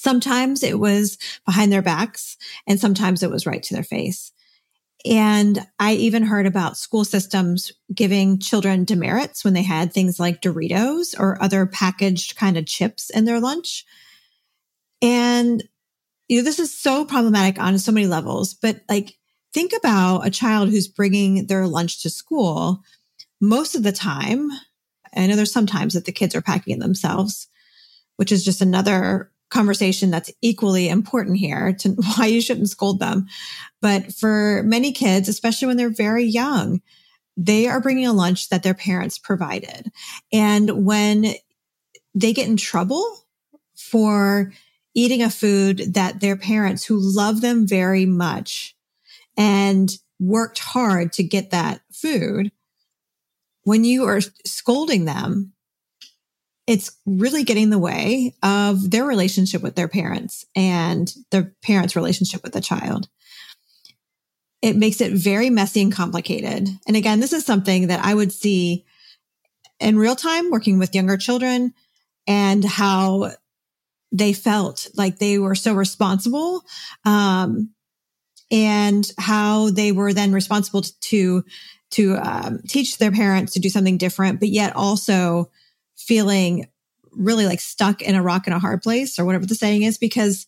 Sometimes 0.00 0.62
it 0.62 0.78
was 0.78 1.18
behind 1.44 1.72
their 1.72 1.82
backs 1.82 2.36
and 2.66 2.80
sometimes 2.80 3.22
it 3.22 3.30
was 3.30 3.46
right 3.46 3.62
to 3.64 3.74
their 3.74 3.82
face. 3.82 4.32
And 5.04 5.64
I 5.78 5.94
even 5.94 6.24
heard 6.24 6.46
about 6.46 6.76
school 6.76 7.04
systems 7.04 7.72
giving 7.94 8.38
children 8.38 8.84
demerits 8.84 9.44
when 9.44 9.54
they 9.54 9.62
had 9.62 9.92
things 9.92 10.18
like 10.18 10.42
Doritos 10.42 11.18
or 11.18 11.40
other 11.42 11.66
packaged 11.66 12.36
kind 12.36 12.56
of 12.56 12.66
chips 12.66 13.10
in 13.10 13.24
their 13.24 13.40
lunch. 13.40 13.84
And, 15.00 15.62
you 16.28 16.38
know, 16.38 16.44
this 16.44 16.58
is 16.58 16.76
so 16.76 17.04
problematic 17.04 17.60
on 17.60 17.78
so 17.78 17.92
many 17.92 18.06
levels, 18.06 18.54
but 18.54 18.82
like, 18.88 19.16
think 19.52 19.72
about 19.76 20.26
a 20.26 20.30
child 20.30 20.68
who's 20.68 20.88
bringing 20.88 21.46
their 21.46 21.66
lunch 21.66 22.02
to 22.02 22.10
school. 22.10 22.82
Most 23.40 23.74
of 23.74 23.82
the 23.82 23.92
time, 23.92 24.50
I 25.16 25.26
know 25.26 25.36
there's 25.36 25.52
sometimes 25.52 25.94
that 25.94 26.04
the 26.04 26.12
kids 26.12 26.34
are 26.34 26.42
packing 26.42 26.76
it 26.76 26.80
themselves, 26.80 27.48
which 28.16 28.32
is 28.32 28.44
just 28.44 28.60
another 28.60 29.30
conversation 29.50 30.10
that's 30.10 30.30
equally 30.42 30.88
important 30.88 31.38
here 31.38 31.72
to 31.72 31.90
why 32.16 32.26
you 32.26 32.40
shouldn't 32.40 32.70
scold 32.70 33.00
them. 33.00 33.26
But 33.80 34.12
for 34.12 34.62
many 34.64 34.92
kids, 34.92 35.28
especially 35.28 35.66
when 35.68 35.76
they're 35.76 35.90
very 35.90 36.24
young, 36.24 36.80
they 37.36 37.68
are 37.68 37.80
bringing 37.80 38.06
a 38.06 38.12
lunch 38.12 38.48
that 38.48 38.62
their 38.62 38.74
parents 38.74 39.16
provided. 39.16 39.92
And 40.32 40.84
when 40.84 41.34
they 42.14 42.32
get 42.32 42.48
in 42.48 42.56
trouble 42.56 43.04
for 43.76 44.52
eating 44.94 45.22
a 45.22 45.30
food 45.30 45.94
that 45.94 46.20
their 46.20 46.36
parents 46.36 46.84
who 46.84 46.98
love 46.98 47.40
them 47.40 47.66
very 47.66 48.06
much 48.06 48.76
and 49.36 49.96
worked 50.18 50.58
hard 50.58 51.12
to 51.12 51.22
get 51.22 51.50
that 51.50 51.80
food, 51.92 52.50
when 53.62 53.84
you 53.84 54.04
are 54.04 54.20
scolding 54.44 55.04
them, 55.04 55.52
it's 56.68 56.94
really 57.06 57.44
getting 57.44 57.62
in 57.64 57.70
the 57.70 57.78
way 57.78 58.34
of 58.42 58.90
their 58.90 59.06
relationship 59.06 59.62
with 59.62 59.74
their 59.74 59.88
parents 59.88 60.44
and 60.54 61.10
their 61.30 61.54
parents' 61.62 61.96
relationship 61.96 62.42
with 62.42 62.52
the 62.52 62.60
child. 62.60 63.08
It 64.60 64.76
makes 64.76 65.00
it 65.00 65.12
very 65.12 65.48
messy 65.48 65.80
and 65.80 65.90
complicated. 65.90 66.68
And 66.86 66.94
again, 66.94 67.20
this 67.20 67.32
is 67.32 67.46
something 67.46 67.86
that 67.86 68.04
I 68.04 68.12
would 68.12 68.32
see 68.32 68.84
in 69.80 69.98
real 69.98 70.14
time 70.14 70.50
working 70.50 70.78
with 70.78 70.94
younger 70.94 71.16
children 71.16 71.72
and 72.26 72.62
how 72.62 73.30
they 74.12 74.34
felt 74.34 74.88
like 74.94 75.18
they 75.18 75.38
were 75.38 75.54
so 75.54 75.72
responsible 75.72 76.64
um, 77.06 77.70
and 78.50 79.10
how 79.16 79.70
they 79.70 79.90
were 79.90 80.12
then 80.12 80.32
responsible 80.32 80.82
to 80.82 81.44
to 81.92 82.16
um, 82.16 82.60
teach 82.68 82.98
their 82.98 83.10
parents 83.10 83.54
to 83.54 83.60
do 83.60 83.70
something 83.70 83.96
different 83.96 84.40
but 84.40 84.48
yet 84.48 84.76
also 84.76 85.50
feeling 85.98 86.68
really 87.12 87.46
like 87.46 87.60
stuck 87.60 88.00
in 88.00 88.14
a 88.14 88.22
rock 88.22 88.46
in 88.46 88.52
a 88.52 88.58
hard 88.58 88.82
place 88.82 89.18
or 89.18 89.24
whatever 89.24 89.44
the 89.44 89.54
saying 89.54 89.82
is 89.82 89.98
because 89.98 90.46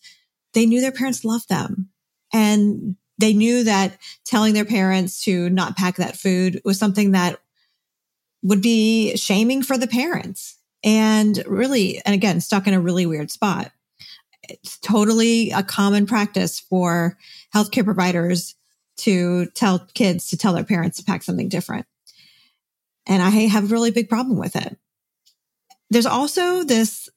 they 0.53 0.65
knew 0.65 0.81
their 0.81 0.91
parents 0.91 1.25
loved 1.25 1.49
them. 1.49 1.89
And 2.33 2.95
they 3.17 3.33
knew 3.33 3.65
that 3.65 3.97
telling 4.25 4.53
their 4.53 4.65
parents 4.65 5.23
to 5.25 5.49
not 5.49 5.77
pack 5.77 5.97
that 5.97 6.17
food 6.17 6.61
was 6.63 6.79
something 6.79 7.11
that 7.11 7.39
would 8.41 8.61
be 8.61 9.15
shaming 9.17 9.61
for 9.61 9.77
the 9.77 9.87
parents 9.87 10.57
and 10.83 11.43
really 11.45 12.01
and 12.05 12.15
again 12.15 12.41
stuck 12.41 12.65
in 12.65 12.73
a 12.73 12.81
really 12.81 13.05
weird 13.05 13.29
spot. 13.29 13.71
It's 14.49 14.77
totally 14.79 15.51
a 15.51 15.61
common 15.61 16.07
practice 16.07 16.59
for 16.59 17.17
healthcare 17.53 17.85
providers 17.85 18.55
to 18.97 19.47
tell 19.47 19.87
kids 19.93 20.27
to 20.29 20.37
tell 20.37 20.53
their 20.53 20.63
parents 20.63 20.97
to 20.97 21.03
pack 21.03 21.21
something 21.21 21.49
different. 21.49 21.85
And 23.05 23.21
i 23.21 23.29
have 23.29 23.65
a 23.65 23.67
really 23.67 23.91
big 23.91 24.09
problem 24.09 24.39
with 24.39 24.55
it 24.55 24.77
there's 25.91 26.05
also 26.05 26.63
this 26.63 27.09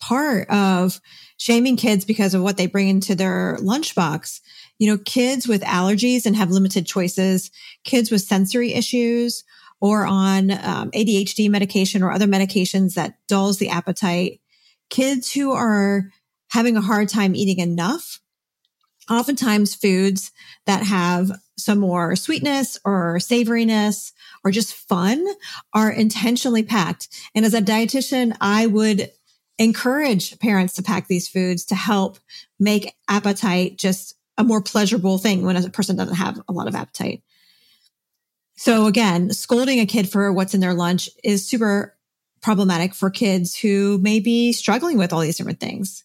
part 0.00 0.48
of 0.50 1.00
shaming 1.38 1.76
kids 1.76 2.04
because 2.04 2.34
of 2.34 2.42
what 2.42 2.56
they 2.56 2.66
bring 2.66 2.88
into 2.88 3.14
their 3.14 3.56
lunchbox. 3.60 4.40
You 4.78 4.90
know, 4.90 4.98
kids 4.98 5.48
with 5.48 5.62
allergies 5.62 6.26
and 6.26 6.36
have 6.36 6.50
limited 6.50 6.84
choices, 6.84 7.50
kids 7.84 8.10
with 8.10 8.20
sensory 8.20 8.74
issues 8.74 9.44
or 9.80 10.04
on 10.04 10.50
um, 10.50 10.90
ADHD 10.90 11.48
medication 11.48 12.02
or 12.02 12.10
other 12.10 12.26
medications 12.26 12.94
that 12.94 13.14
dulls 13.28 13.58
the 13.58 13.70
appetite, 13.70 14.40
kids 14.90 15.32
who 15.32 15.52
are 15.52 16.10
having 16.50 16.76
a 16.76 16.82
hard 16.82 17.08
time 17.08 17.36
eating 17.36 17.60
enough, 17.60 18.20
oftentimes 19.08 19.74
foods 19.74 20.32
that 20.66 20.82
have 20.82 21.30
some 21.58 21.78
more 21.78 22.16
sweetness 22.16 22.78
or 22.84 23.16
savoriness 23.18 24.12
or 24.44 24.50
just 24.50 24.74
fun 24.74 25.26
are 25.74 25.90
intentionally 25.90 26.62
packed. 26.62 27.08
And 27.34 27.44
as 27.44 27.54
a 27.54 27.60
dietitian, 27.60 28.36
I 28.40 28.66
would 28.66 29.10
encourage 29.58 30.38
parents 30.38 30.74
to 30.74 30.82
pack 30.82 31.08
these 31.08 31.28
foods 31.28 31.64
to 31.66 31.74
help 31.74 32.18
make 32.58 32.94
appetite 33.08 33.76
just 33.76 34.14
a 34.38 34.44
more 34.44 34.62
pleasurable 34.62 35.18
thing 35.18 35.44
when 35.44 35.56
a 35.56 35.68
person 35.68 35.96
doesn't 35.96 36.14
have 36.14 36.40
a 36.48 36.52
lot 36.52 36.68
of 36.68 36.76
appetite. 36.76 37.22
So 38.56 38.86
again, 38.86 39.30
scolding 39.30 39.80
a 39.80 39.86
kid 39.86 40.08
for 40.08 40.32
what's 40.32 40.54
in 40.54 40.60
their 40.60 40.74
lunch 40.74 41.10
is 41.24 41.46
super 41.46 41.96
problematic 42.40 42.94
for 42.94 43.10
kids 43.10 43.56
who 43.56 43.98
may 43.98 44.20
be 44.20 44.52
struggling 44.52 44.96
with 44.96 45.12
all 45.12 45.20
these 45.20 45.36
different 45.36 45.60
things. 45.60 46.04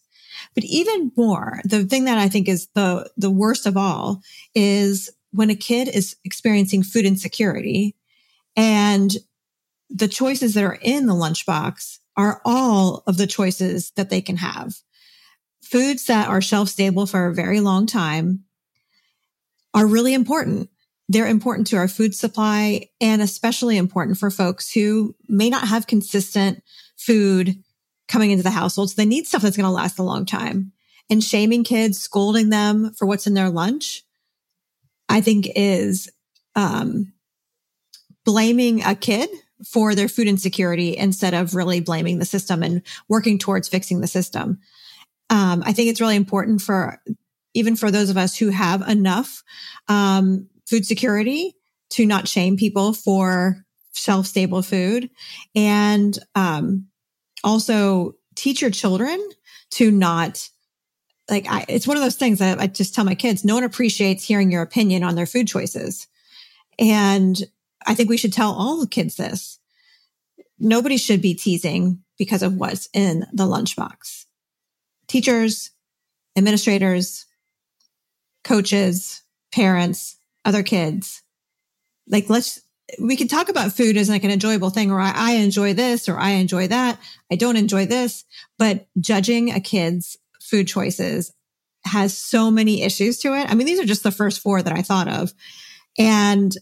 But 0.54 0.64
even 0.64 1.12
more, 1.16 1.60
the 1.64 1.84
thing 1.84 2.04
that 2.04 2.18
I 2.18 2.28
think 2.28 2.48
is 2.48 2.68
the, 2.74 3.10
the 3.16 3.30
worst 3.30 3.66
of 3.66 3.76
all 3.76 4.20
is 4.54 5.10
when 5.34 5.50
a 5.50 5.56
kid 5.56 5.88
is 5.88 6.16
experiencing 6.24 6.84
food 6.84 7.04
insecurity 7.04 7.96
and 8.56 9.16
the 9.90 10.06
choices 10.06 10.54
that 10.54 10.62
are 10.62 10.78
in 10.80 11.06
the 11.06 11.12
lunchbox 11.12 11.98
are 12.16 12.40
all 12.44 13.02
of 13.08 13.16
the 13.16 13.26
choices 13.26 13.90
that 13.96 14.10
they 14.10 14.20
can 14.20 14.36
have. 14.36 14.76
Foods 15.62 16.04
that 16.06 16.28
are 16.28 16.40
shelf 16.40 16.68
stable 16.68 17.06
for 17.06 17.26
a 17.26 17.34
very 17.34 17.58
long 17.58 17.86
time 17.86 18.44
are 19.74 19.86
really 19.86 20.14
important. 20.14 20.70
They're 21.08 21.26
important 21.26 21.66
to 21.68 21.76
our 21.76 21.88
food 21.88 22.14
supply 22.14 22.90
and 23.00 23.20
especially 23.20 23.76
important 23.76 24.16
for 24.16 24.30
folks 24.30 24.72
who 24.72 25.16
may 25.28 25.50
not 25.50 25.66
have 25.66 25.88
consistent 25.88 26.62
food 26.96 27.56
coming 28.06 28.30
into 28.30 28.44
the 28.44 28.50
household. 28.50 28.90
So 28.90 28.94
they 28.96 29.06
need 29.06 29.26
stuff 29.26 29.42
that's 29.42 29.56
going 29.56 29.64
to 29.64 29.70
last 29.70 29.98
a 29.98 30.04
long 30.04 30.26
time. 30.26 30.70
And 31.10 31.22
shaming 31.22 31.64
kids, 31.64 31.98
scolding 31.98 32.50
them 32.50 32.92
for 32.96 33.04
what's 33.04 33.26
in 33.26 33.34
their 33.34 33.50
lunch, 33.50 34.03
I 35.08 35.20
think 35.20 35.48
is 35.54 36.10
um, 36.54 37.12
blaming 38.24 38.82
a 38.82 38.94
kid 38.94 39.28
for 39.66 39.94
their 39.94 40.08
food 40.08 40.28
insecurity 40.28 40.96
instead 40.96 41.34
of 41.34 41.54
really 41.54 41.80
blaming 41.80 42.18
the 42.18 42.24
system 42.24 42.62
and 42.62 42.82
working 43.08 43.38
towards 43.38 43.68
fixing 43.68 44.00
the 44.00 44.06
system. 44.06 44.58
Um, 45.30 45.62
I 45.64 45.72
think 45.72 45.90
it's 45.90 46.00
really 46.00 46.16
important 46.16 46.60
for 46.60 47.00
even 47.54 47.76
for 47.76 47.90
those 47.90 48.10
of 48.10 48.16
us 48.16 48.36
who 48.36 48.50
have 48.50 48.86
enough 48.88 49.42
um, 49.88 50.48
food 50.68 50.84
security 50.84 51.54
to 51.90 52.04
not 52.04 52.28
shame 52.28 52.56
people 52.56 52.92
for 52.92 53.64
shelf 53.92 54.26
stable 54.26 54.62
food 54.62 55.08
and 55.54 56.18
um, 56.34 56.88
also 57.44 58.14
teach 58.34 58.60
your 58.60 58.70
children 58.70 59.18
to 59.70 59.90
not 59.90 60.48
like 61.30 61.46
I, 61.48 61.64
it's 61.68 61.86
one 61.86 61.96
of 61.96 62.02
those 62.02 62.16
things 62.16 62.38
that 62.38 62.60
I 62.60 62.66
just 62.66 62.94
tell 62.94 63.04
my 63.04 63.14
kids 63.14 63.44
no 63.44 63.54
one 63.54 63.64
appreciates 63.64 64.24
hearing 64.24 64.50
your 64.50 64.62
opinion 64.62 65.02
on 65.02 65.14
their 65.14 65.26
food 65.26 65.48
choices 65.48 66.06
and 66.78 67.42
I 67.86 67.94
think 67.94 68.08
we 68.08 68.16
should 68.16 68.32
tell 68.32 68.52
all 68.52 68.80
the 68.80 68.86
kids 68.86 69.16
this. 69.16 69.58
Nobody 70.58 70.96
should 70.96 71.20
be 71.20 71.34
teasing 71.34 72.02
because 72.18 72.42
of 72.42 72.56
what's 72.56 72.88
in 72.92 73.26
the 73.32 73.44
lunchbox. 73.44 74.24
Teachers, 75.06 75.70
administrators, 76.36 77.26
coaches, 78.42 79.22
parents, 79.52 80.16
other 80.44 80.62
kids. 80.62 81.22
Like 82.08 82.30
let's, 82.30 82.60
we 83.00 83.16
can 83.16 83.28
talk 83.28 83.48
about 83.48 83.72
food 83.72 83.96
as 83.96 84.08
like 84.08 84.24
an 84.24 84.30
enjoyable 84.30 84.70
thing, 84.70 84.90
or 84.90 85.00
I, 85.00 85.12
I 85.14 85.32
enjoy 85.32 85.74
this, 85.74 86.08
or 86.08 86.18
I 86.18 86.30
enjoy 86.30 86.68
that. 86.68 86.98
I 87.30 87.36
don't 87.36 87.56
enjoy 87.56 87.86
this, 87.86 88.24
but 88.58 88.86
judging 89.00 89.50
a 89.50 89.60
kid's 89.60 90.16
food 90.44 90.68
choices 90.68 91.32
has 91.84 92.16
so 92.16 92.50
many 92.50 92.82
issues 92.82 93.18
to 93.18 93.34
it. 93.34 93.50
I 93.50 93.54
mean, 93.54 93.66
these 93.66 93.80
are 93.80 93.84
just 93.84 94.02
the 94.02 94.10
first 94.10 94.40
four 94.40 94.62
that 94.62 94.72
I 94.72 94.82
thought 94.82 95.08
of. 95.08 95.32
And 95.98 96.56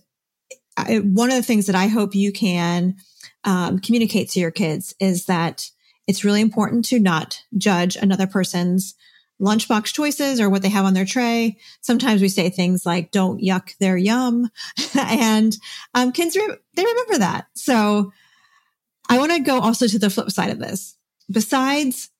I, 0.76 0.98
one 0.98 1.30
of 1.30 1.36
the 1.36 1.42
things 1.42 1.66
that 1.66 1.76
I 1.76 1.86
hope 1.86 2.14
you 2.14 2.32
can 2.32 2.96
um, 3.44 3.78
communicate 3.78 4.30
to 4.30 4.40
your 4.40 4.50
kids 4.50 4.94
is 5.00 5.26
that 5.26 5.70
it's 6.06 6.24
really 6.24 6.40
important 6.40 6.84
to 6.86 6.98
not 6.98 7.40
judge 7.56 7.96
another 7.96 8.26
person's 8.26 8.94
lunchbox 9.40 9.86
choices 9.92 10.40
or 10.40 10.48
what 10.48 10.62
they 10.62 10.68
have 10.68 10.84
on 10.84 10.94
their 10.94 11.04
tray. 11.04 11.58
Sometimes 11.80 12.22
we 12.22 12.28
say 12.28 12.48
things 12.48 12.86
like 12.86 13.10
"Don't 13.10 13.42
yuck 13.42 13.76
their 13.78 13.96
yum," 13.96 14.50
and 14.98 15.56
um, 15.94 16.12
kids 16.12 16.36
re- 16.36 16.56
they 16.74 16.84
remember 16.84 17.18
that. 17.18 17.46
So 17.54 18.12
I 19.08 19.18
want 19.18 19.32
to 19.32 19.40
go 19.40 19.60
also 19.60 19.86
to 19.86 19.98
the 19.98 20.10
flip 20.10 20.30
side 20.30 20.50
of 20.50 20.58
this. 20.58 20.96
Besides, 21.30 22.10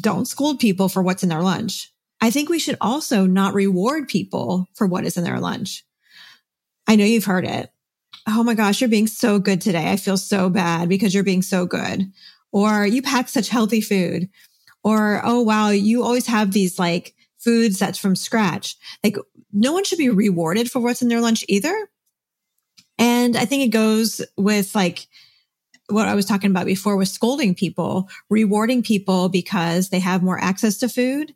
don't 0.00 0.26
scold 0.26 0.58
people 0.58 0.88
for 0.88 1.02
what's 1.02 1.22
in 1.22 1.28
their 1.28 1.42
lunch. 1.42 1.92
I 2.20 2.30
think 2.30 2.48
we 2.48 2.58
should 2.58 2.76
also 2.80 3.26
not 3.26 3.54
reward 3.54 4.08
people 4.08 4.66
for 4.74 4.86
what 4.86 5.04
is 5.04 5.16
in 5.16 5.24
their 5.24 5.40
lunch. 5.40 5.84
I 6.86 6.96
know 6.96 7.04
you've 7.04 7.24
heard 7.24 7.46
it. 7.46 7.70
Oh 8.26 8.42
my 8.42 8.54
gosh, 8.54 8.80
you're 8.80 8.88
being 8.88 9.06
so 9.06 9.38
good 9.38 9.60
today. 9.60 9.90
I 9.90 9.96
feel 9.96 10.16
so 10.16 10.48
bad 10.48 10.88
because 10.88 11.14
you're 11.14 11.24
being 11.24 11.42
so 11.42 11.66
good. 11.66 12.10
Or 12.52 12.86
you 12.86 13.02
pack 13.02 13.28
such 13.28 13.48
healthy 13.48 13.80
food. 13.80 14.28
Or, 14.82 15.20
oh 15.24 15.42
wow, 15.42 15.70
you 15.70 16.02
always 16.02 16.26
have 16.26 16.52
these 16.52 16.78
like 16.78 17.14
foods 17.38 17.78
that's 17.78 17.98
from 17.98 18.16
scratch. 18.16 18.76
Like 19.02 19.16
no 19.52 19.72
one 19.72 19.84
should 19.84 19.98
be 19.98 20.08
rewarded 20.08 20.70
for 20.70 20.80
what's 20.80 21.02
in 21.02 21.08
their 21.08 21.20
lunch 21.20 21.44
either. 21.48 21.88
And 22.98 23.36
I 23.36 23.44
think 23.44 23.64
it 23.64 23.68
goes 23.68 24.22
with 24.36 24.74
like 24.74 25.06
what 25.94 26.08
I 26.08 26.14
was 26.14 26.26
talking 26.26 26.50
about 26.50 26.66
before 26.66 26.96
was 26.96 27.10
scolding 27.10 27.54
people, 27.54 28.08
rewarding 28.28 28.82
people 28.82 29.28
because 29.28 29.88
they 29.88 30.00
have 30.00 30.22
more 30.22 30.38
access 30.38 30.78
to 30.78 30.88
food, 30.88 31.34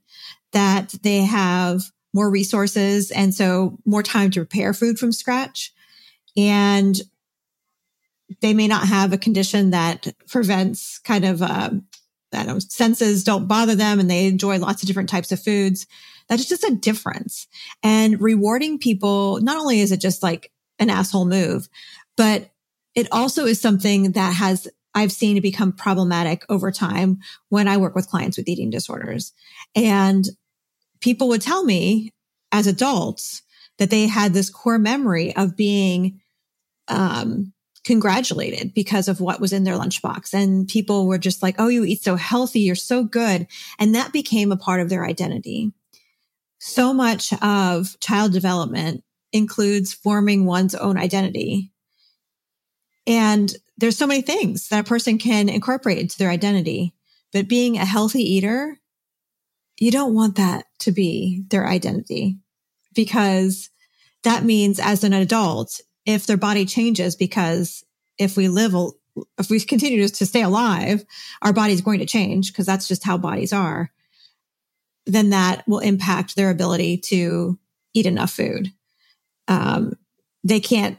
that 0.52 0.94
they 1.02 1.20
have 1.20 1.82
more 2.12 2.30
resources 2.30 3.10
and 3.10 3.34
so 3.34 3.78
more 3.84 4.02
time 4.02 4.30
to 4.32 4.40
prepare 4.40 4.74
food 4.74 4.98
from 4.98 5.12
scratch. 5.12 5.72
And 6.36 7.00
they 8.40 8.54
may 8.54 8.68
not 8.68 8.86
have 8.86 9.12
a 9.12 9.18
condition 9.18 9.70
that 9.70 10.06
prevents 10.28 10.98
kind 10.98 11.24
of, 11.24 11.42
uh, 11.42 11.70
I 12.32 12.36
don't 12.36 12.46
know, 12.46 12.58
senses 12.58 13.24
don't 13.24 13.48
bother 13.48 13.74
them 13.74 14.00
and 14.00 14.10
they 14.10 14.26
enjoy 14.26 14.58
lots 14.58 14.82
of 14.82 14.86
different 14.86 15.08
types 15.08 15.32
of 15.32 15.42
foods. 15.42 15.86
That's 16.28 16.46
just 16.46 16.64
a 16.64 16.74
difference. 16.74 17.46
And 17.82 18.20
rewarding 18.20 18.78
people, 18.78 19.40
not 19.40 19.56
only 19.56 19.80
is 19.80 19.92
it 19.92 20.00
just 20.00 20.22
like 20.22 20.52
an 20.78 20.90
asshole 20.90 21.24
move, 21.24 21.68
but 22.16 22.50
it 22.98 23.08
also 23.12 23.46
is 23.46 23.60
something 23.60 24.12
that 24.12 24.34
has 24.34 24.66
I've 24.94 25.12
seen 25.12 25.36
it 25.36 25.42
become 25.42 25.72
problematic 25.72 26.44
over 26.48 26.72
time 26.72 27.20
when 27.50 27.68
I 27.68 27.76
work 27.76 27.94
with 27.94 28.08
clients 28.08 28.36
with 28.36 28.48
eating 28.48 28.70
disorders. 28.70 29.32
And 29.76 30.24
people 31.00 31.28
would 31.28 31.42
tell 31.42 31.62
me 31.62 32.12
as 32.50 32.66
adults 32.66 33.42
that 33.78 33.90
they 33.90 34.08
had 34.08 34.32
this 34.32 34.50
core 34.50 34.78
memory 34.78 35.36
of 35.36 35.56
being 35.56 36.20
um, 36.88 37.52
congratulated 37.84 38.74
because 38.74 39.06
of 39.06 39.20
what 39.20 39.40
was 39.40 39.52
in 39.52 39.62
their 39.62 39.76
lunchbox. 39.76 40.34
And 40.34 40.66
people 40.66 41.06
were 41.06 41.18
just 41.18 41.42
like, 41.42 41.56
Oh, 41.58 41.68
you 41.68 41.84
eat 41.84 42.02
so 42.02 42.16
healthy. 42.16 42.60
You're 42.60 42.74
so 42.74 43.04
good. 43.04 43.46
And 43.78 43.94
that 43.94 44.12
became 44.12 44.50
a 44.50 44.56
part 44.56 44.80
of 44.80 44.88
their 44.88 45.04
identity. 45.04 45.72
So 46.58 46.92
much 46.92 47.32
of 47.40 48.00
child 48.00 48.32
development 48.32 49.04
includes 49.32 49.92
forming 49.92 50.44
one's 50.44 50.74
own 50.74 50.98
identity. 50.98 51.70
And 53.08 53.52
there's 53.76 53.96
so 53.96 54.06
many 54.06 54.22
things 54.22 54.68
that 54.68 54.80
a 54.80 54.88
person 54.88 55.18
can 55.18 55.48
incorporate 55.48 55.98
into 55.98 56.18
their 56.18 56.30
identity. 56.30 56.94
But 57.32 57.48
being 57.48 57.76
a 57.76 57.84
healthy 57.84 58.22
eater 58.22 58.78
you 59.78 59.90
don't 59.90 60.14
want 60.14 60.36
that 60.36 60.66
to 60.80 60.92
be 60.92 61.44
their 61.48 61.66
identity 61.66 62.38
because 62.94 63.70
that 64.24 64.44
means 64.44 64.80
as 64.80 65.04
an 65.04 65.12
adult, 65.12 65.80
if 66.04 66.26
their 66.26 66.36
body 66.36 66.64
changes, 66.64 67.14
because 67.14 67.84
if 68.18 68.36
we 68.36 68.48
live, 68.48 68.74
if 69.38 69.50
we 69.50 69.60
continue 69.60 70.06
to 70.06 70.26
stay 70.26 70.42
alive, 70.42 71.04
our 71.42 71.52
body's 71.52 71.80
going 71.80 72.00
to 72.00 72.06
change 72.06 72.52
because 72.52 72.66
that's 72.66 72.88
just 72.88 73.04
how 73.04 73.16
bodies 73.16 73.52
are, 73.52 73.92
then 75.06 75.30
that 75.30 75.66
will 75.68 75.78
impact 75.78 76.34
their 76.34 76.50
ability 76.50 76.98
to 76.98 77.58
eat 77.94 78.06
enough 78.06 78.32
food. 78.32 78.72
Um, 79.46 79.94
they 80.42 80.60
can't, 80.60 80.98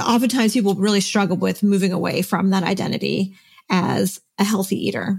oftentimes 0.00 0.52
people 0.52 0.74
really 0.74 1.00
struggle 1.00 1.36
with 1.36 1.62
moving 1.62 1.92
away 1.92 2.22
from 2.22 2.50
that 2.50 2.62
identity 2.62 3.36
as 3.70 4.20
a 4.38 4.44
healthy 4.44 4.88
eater 4.88 5.18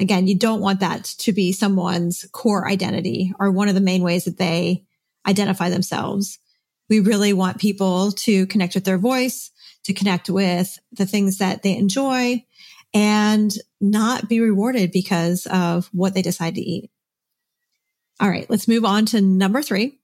again, 0.00 0.26
you 0.26 0.36
don't 0.36 0.60
want 0.60 0.80
that 0.80 1.04
to 1.04 1.32
be 1.32 1.52
someone's 1.52 2.26
core 2.32 2.66
identity 2.66 3.32
or 3.38 3.50
one 3.50 3.68
of 3.68 3.74
the 3.74 3.80
main 3.80 4.02
ways 4.02 4.24
that 4.24 4.38
they 4.38 4.84
identify 5.28 5.68
themselves. 5.68 6.38
We 6.88 7.00
really 7.00 7.32
want 7.32 7.60
people 7.60 8.12
to 8.12 8.46
connect 8.46 8.74
with 8.74 8.84
their 8.84 8.98
voice, 8.98 9.50
to 9.84 9.92
connect 9.92 10.28
with 10.28 10.78
the 10.92 11.06
things 11.06 11.38
that 11.38 11.62
they 11.62 11.76
enjoy 11.76 12.44
and 12.92 13.54
not 13.80 14.28
be 14.28 14.40
rewarded 14.40 14.90
because 14.90 15.46
of 15.46 15.88
what 15.92 16.14
they 16.14 16.22
decide 16.22 16.56
to 16.56 16.60
eat. 16.60 16.90
All 18.18 18.28
right, 18.28 18.48
let's 18.50 18.66
move 18.66 18.84
on 18.84 19.06
to 19.06 19.20
number 19.20 19.62
three. 19.62 19.99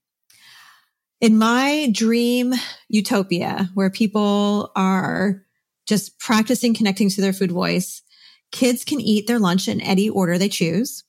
In 1.19 1.37
my 1.37 1.89
dream 1.91 2.53
utopia, 2.89 3.69
where 3.73 3.89
people 3.89 4.71
are 4.75 5.43
just 5.87 6.19
practicing 6.19 6.73
connecting 6.73 7.09
to 7.09 7.21
their 7.21 7.33
food 7.33 7.51
voice, 7.51 8.03
Kids 8.51 8.85
can 8.85 9.01
eat 9.01 9.27
their 9.27 9.39
lunch 9.39 9.67
in 9.67 9.81
any 9.81 10.09
order 10.09 10.37
they 10.37 10.49
choose. 10.49 11.03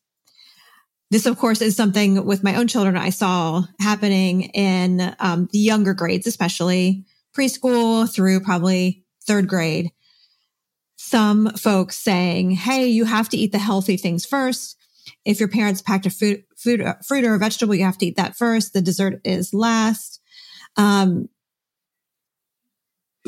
This, 1.11 1.25
of 1.25 1.39
course, 1.39 1.63
is 1.63 1.77
something 1.77 2.27
with 2.27 2.45
my 2.45 2.57
own 2.57 2.67
children 2.67 2.97
I 2.97 3.11
saw 3.11 3.63
happening 3.81 4.43
in 4.55 5.15
um, 5.21 5.49
the 5.53 5.59
younger 5.59 5.95
grades, 5.95 6.27
especially 6.27 7.07
preschool 7.37 8.13
through 8.13 8.41
probably 8.41 9.05
third 9.27 9.49
grade. 9.49 9.91
Some 10.97 11.51
folks 11.51 11.97
saying, 11.97 12.51
Hey, 12.51 12.89
you 12.89 13.05
have 13.05 13.29
to 13.31 13.37
eat 13.37 13.53
the 13.53 13.59
healthy 13.59 13.97
things 13.97 14.27
first. 14.27 14.77
If 15.25 15.41
your 15.41 15.49
parents 15.49 15.81
packed 15.81 16.07
a 16.07 16.11
food, 16.11 16.45
food, 16.59 16.83
uh, 16.83 16.95
fruit 17.07 17.25
or 17.25 17.35
a 17.35 17.39
vegetable, 17.39 17.75
you 17.75 17.85
have 17.85 17.99
to 17.99 18.07
eat 18.07 18.17
that 18.17 18.37
first. 18.37 18.73
The 18.73 18.83
dessert 18.83 19.21
is 19.25 19.55
last. 19.55 20.21
Um, 20.77 21.29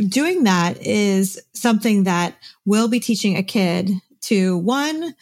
doing 0.09 0.45
that 0.45 0.85
is 0.85 1.41
something 1.55 2.05
that 2.05 2.37
will 2.65 2.89
be 2.89 3.01
teaching 3.01 3.37
a 3.37 3.43
kid 3.43 3.91
to 4.23 4.59
one, 4.59 5.15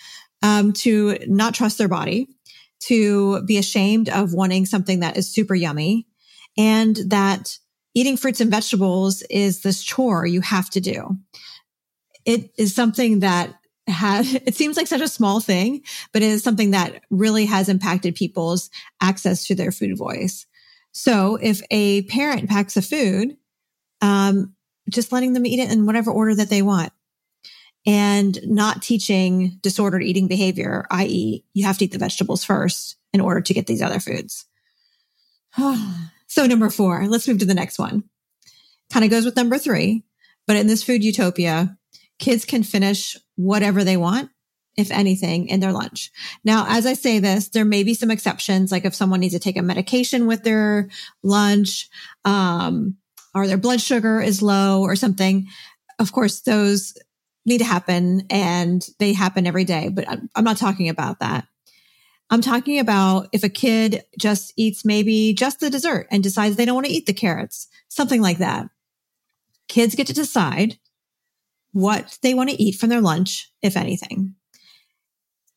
um, 0.43 0.73
to 0.73 1.19
not 1.27 1.55
trust 1.55 1.79
their 1.79 1.89
body, 1.89 2.29
to 2.81 3.43
be 3.43 3.59
ashamed 3.59 4.09
of 4.09 4.33
wanting 4.33 4.67
something 4.67 5.01
that 5.01 5.17
is 5.17 5.33
super 5.33 5.55
yummy, 5.55 6.07
and 6.57 6.97
that 7.07 7.59
eating 7.95 8.17
fruits 8.17 8.41
and 8.41 8.51
vegetables 8.51 9.23
is 9.31 9.63
this 9.63 9.83
chore 9.83 10.27
you 10.27 10.41
have 10.41 10.71
to 10.71 10.81
do. 10.81 11.17
It 12.25 12.51
is 12.57 12.75
something 12.75 13.21
that 13.21 13.55
it 13.89 14.55
seems 14.55 14.77
like 14.77 14.87
such 14.87 15.01
a 15.01 15.09
small 15.09 15.41
thing, 15.41 15.83
but 16.13 16.23
it 16.23 16.31
is 16.31 16.43
something 16.43 16.73
that 16.73 17.03
really 17.11 17.47
has 17.47 17.69
impacted 17.69 18.15
people's 18.15 18.71
access 19.01 19.47
to 19.47 19.55
their 19.55 19.73
food 19.73 19.97
voice. 19.97 20.47
So 20.93 21.37
if 21.41 21.63
a 21.71 22.03
parent 22.03 22.49
packs 22.49 22.77
a 22.77 22.83
food, 22.83 23.37
um, 24.01 24.55
just 24.89 25.13
letting 25.13 25.33
them 25.33 25.47
eat 25.47 25.61
it 25.61 25.71
in 25.71 25.87
whatever 25.87 26.11
order 26.11 26.35
that 26.35 26.51
they 26.51 26.63
want 26.63 26.93
and 27.87 28.39
not 28.45 28.83
teaching 28.83 29.59
disordered 29.63 30.03
eating 30.03 30.29
behavior, 30.29 30.87
i.e., 30.91 31.45
you 31.55 31.65
have 31.65 31.79
to 31.79 31.85
eat 31.85 31.93
the 31.93 31.99
vegetables 31.99 32.45
first 32.45 32.97
in 33.13 33.21
order 33.21 33.41
to 33.41 33.55
get 33.55 33.67
these 33.67 33.83
other 33.83 34.01
foods. 34.01 34.47
so, 36.27 36.47
number 36.47 36.71
four, 36.71 37.07
let's 37.07 37.27
move 37.29 37.39
to 37.39 37.47
the 37.47 37.55
next 37.55 37.79
one. 37.79 38.05
Kind 38.93 39.05
of 39.05 39.11
goes 39.11 39.25
with 39.25 39.37
number 39.37 39.59
three, 39.59 40.05
but 40.47 40.57
in 40.57 40.67
this 40.67 40.83
food 40.83 41.05
utopia, 41.05 41.77
kids 42.19 42.45
can 42.45 42.63
finish 42.63 43.17
whatever 43.39 43.85
they 43.85 43.97
want, 43.97 44.31
if 44.77 44.91
anything, 44.91 45.47
in 45.47 45.61
their 45.61 45.73
lunch. 45.73 46.11
Now, 46.45 46.67
as 46.69 46.85
I 46.85 46.95
say 46.95 47.21
this, 47.21 47.49
there 47.49 47.65
may 47.65 47.85
be 47.85 47.95
some 47.95 48.11
exceptions, 48.11 48.73
like 48.73 48.85
if 48.85 48.95
someone 48.95 49.21
needs 49.21 49.35
to 49.35 49.41
take 49.41 49.57
a 49.57 49.63
medication 49.63 50.27
with 50.27 50.43
their 50.43 50.91
lunch, 51.23 51.89
um, 52.25 52.97
or 53.35 53.47
their 53.47 53.57
blood 53.57 53.81
sugar 53.81 54.21
is 54.21 54.43
low 54.43 54.83
or 54.83 54.97
something. 54.97 55.47
Of 55.99 56.13
course, 56.13 56.41
those 56.41 56.95
need 57.47 57.59
to 57.59 57.65
happen 57.65 58.27
and 58.31 58.87
they 58.99 59.13
happen 59.13 59.47
every 59.47 59.65
day, 59.65 59.89
but 59.89 60.07
I'm 60.09 60.45
not 60.45 60.57
talking 60.57 60.89
about 60.89 61.21
that. 61.21 61.47
I'm 62.31 62.43
talking 62.43 62.79
about 62.79 63.29
if 63.33 63.43
a 63.43 63.49
kid 63.49 64.05
just 64.19 64.53
eats 64.57 64.85
maybe 64.85 65.33
just 65.33 65.61
the 65.61 65.71
dessert 65.71 66.09
and 66.11 66.23
decides 66.23 66.57
they 66.57 66.65
don't 66.65 66.75
want 66.75 66.87
to 66.87 66.93
eat 66.93 67.07
the 67.07 67.15
carrots, 67.15 67.69
something 67.89 68.21
like 68.21 68.39
that. 68.39 68.69
Kids 69.69 69.95
get 69.95 70.07
to 70.09 70.13
decide 70.13 70.79
what 71.73 72.19
they 72.23 72.35
want 72.35 72.51
to 72.51 72.63
eat 72.63 72.77
from 72.77 72.89
their 72.89 73.01
lunch, 73.01 73.51
if 73.63 73.77
anything. 73.77 74.35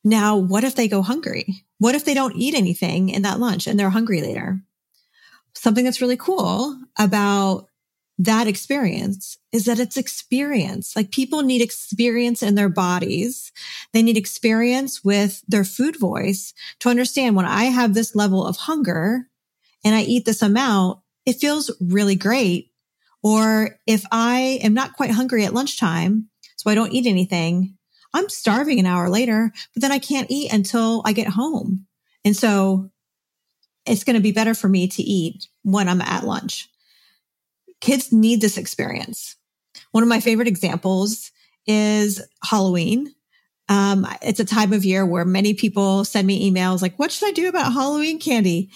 Now, 0.03 0.37
what 0.37 0.63
if 0.63 0.75
they 0.75 0.87
go 0.87 1.01
hungry? 1.01 1.63
What 1.77 1.95
if 1.95 2.05
they 2.05 2.13
don't 2.13 2.35
eat 2.35 2.55
anything 2.55 3.09
in 3.09 3.21
that 3.21 3.39
lunch 3.39 3.67
and 3.67 3.79
they're 3.79 3.89
hungry 3.89 4.21
later? 4.21 4.61
something 5.55 5.83
that's 5.83 6.01
really 6.01 6.17
cool 6.17 6.77
about 6.97 7.67
that 8.17 8.47
experience 8.47 9.37
is 9.51 9.65
that 9.65 9.79
it's 9.79 9.97
experience. 9.97 10.95
Like 10.95 11.11
people 11.11 11.41
need 11.41 11.61
experience 11.61 12.43
in 12.43 12.55
their 12.55 12.69
bodies. 12.69 13.51
They 13.93 14.03
need 14.03 14.17
experience 14.17 15.03
with 15.03 15.41
their 15.47 15.63
food 15.63 15.97
voice 15.97 16.53
to 16.79 16.89
understand 16.89 17.35
when 17.35 17.45
I 17.45 17.65
have 17.65 17.93
this 17.93 18.15
level 18.15 18.45
of 18.45 18.57
hunger 18.57 19.27
and 19.83 19.95
I 19.95 20.01
eat 20.01 20.25
this 20.25 20.43
amount, 20.43 20.99
it 21.25 21.33
feels 21.33 21.71
really 21.81 22.15
great. 22.15 22.70
Or 23.23 23.77
if 23.85 24.03
I 24.11 24.59
am 24.63 24.73
not 24.73 24.93
quite 24.93 25.11
hungry 25.11 25.45
at 25.45 25.53
lunchtime, 25.53 26.29
so 26.57 26.69
I 26.69 26.75
don't 26.75 26.91
eat 26.91 27.05
anything, 27.05 27.77
I'm 28.13 28.29
starving 28.29 28.79
an 28.79 28.85
hour 28.85 29.09
later, 29.09 29.51
but 29.73 29.81
then 29.81 29.91
I 29.91 29.99
can't 29.99 30.29
eat 30.29 30.51
until 30.51 31.01
I 31.05 31.13
get 31.13 31.27
home. 31.27 31.85
And 32.25 32.35
so 32.35 32.89
it's 33.85 34.03
going 34.03 34.15
to 34.15 34.21
be 34.21 34.31
better 34.31 34.53
for 34.53 34.67
me 34.67 34.87
to 34.89 35.03
eat 35.03 35.47
when 35.63 35.87
I'm 35.87 36.01
at 36.01 36.25
lunch. 36.25 36.69
Kids 37.79 38.11
need 38.11 38.41
this 38.41 38.57
experience. 38.57 39.35
One 39.91 40.03
of 40.03 40.09
my 40.09 40.19
favorite 40.19 40.47
examples 40.47 41.31
is 41.65 42.21
Halloween. 42.43 43.13
Um, 43.69 44.05
it's 44.21 44.39
a 44.39 44.45
time 44.45 44.73
of 44.73 44.85
year 44.85 45.05
where 45.05 45.25
many 45.25 45.53
people 45.53 46.03
send 46.03 46.27
me 46.27 46.51
emails 46.51 46.81
like, 46.81 46.99
what 46.99 47.11
should 47.11 47.29
I 47.29 47.31
do 47.31 47.47
about 47.47 47.73
Halloween 47.73 48.19
candy? 48.19 48.69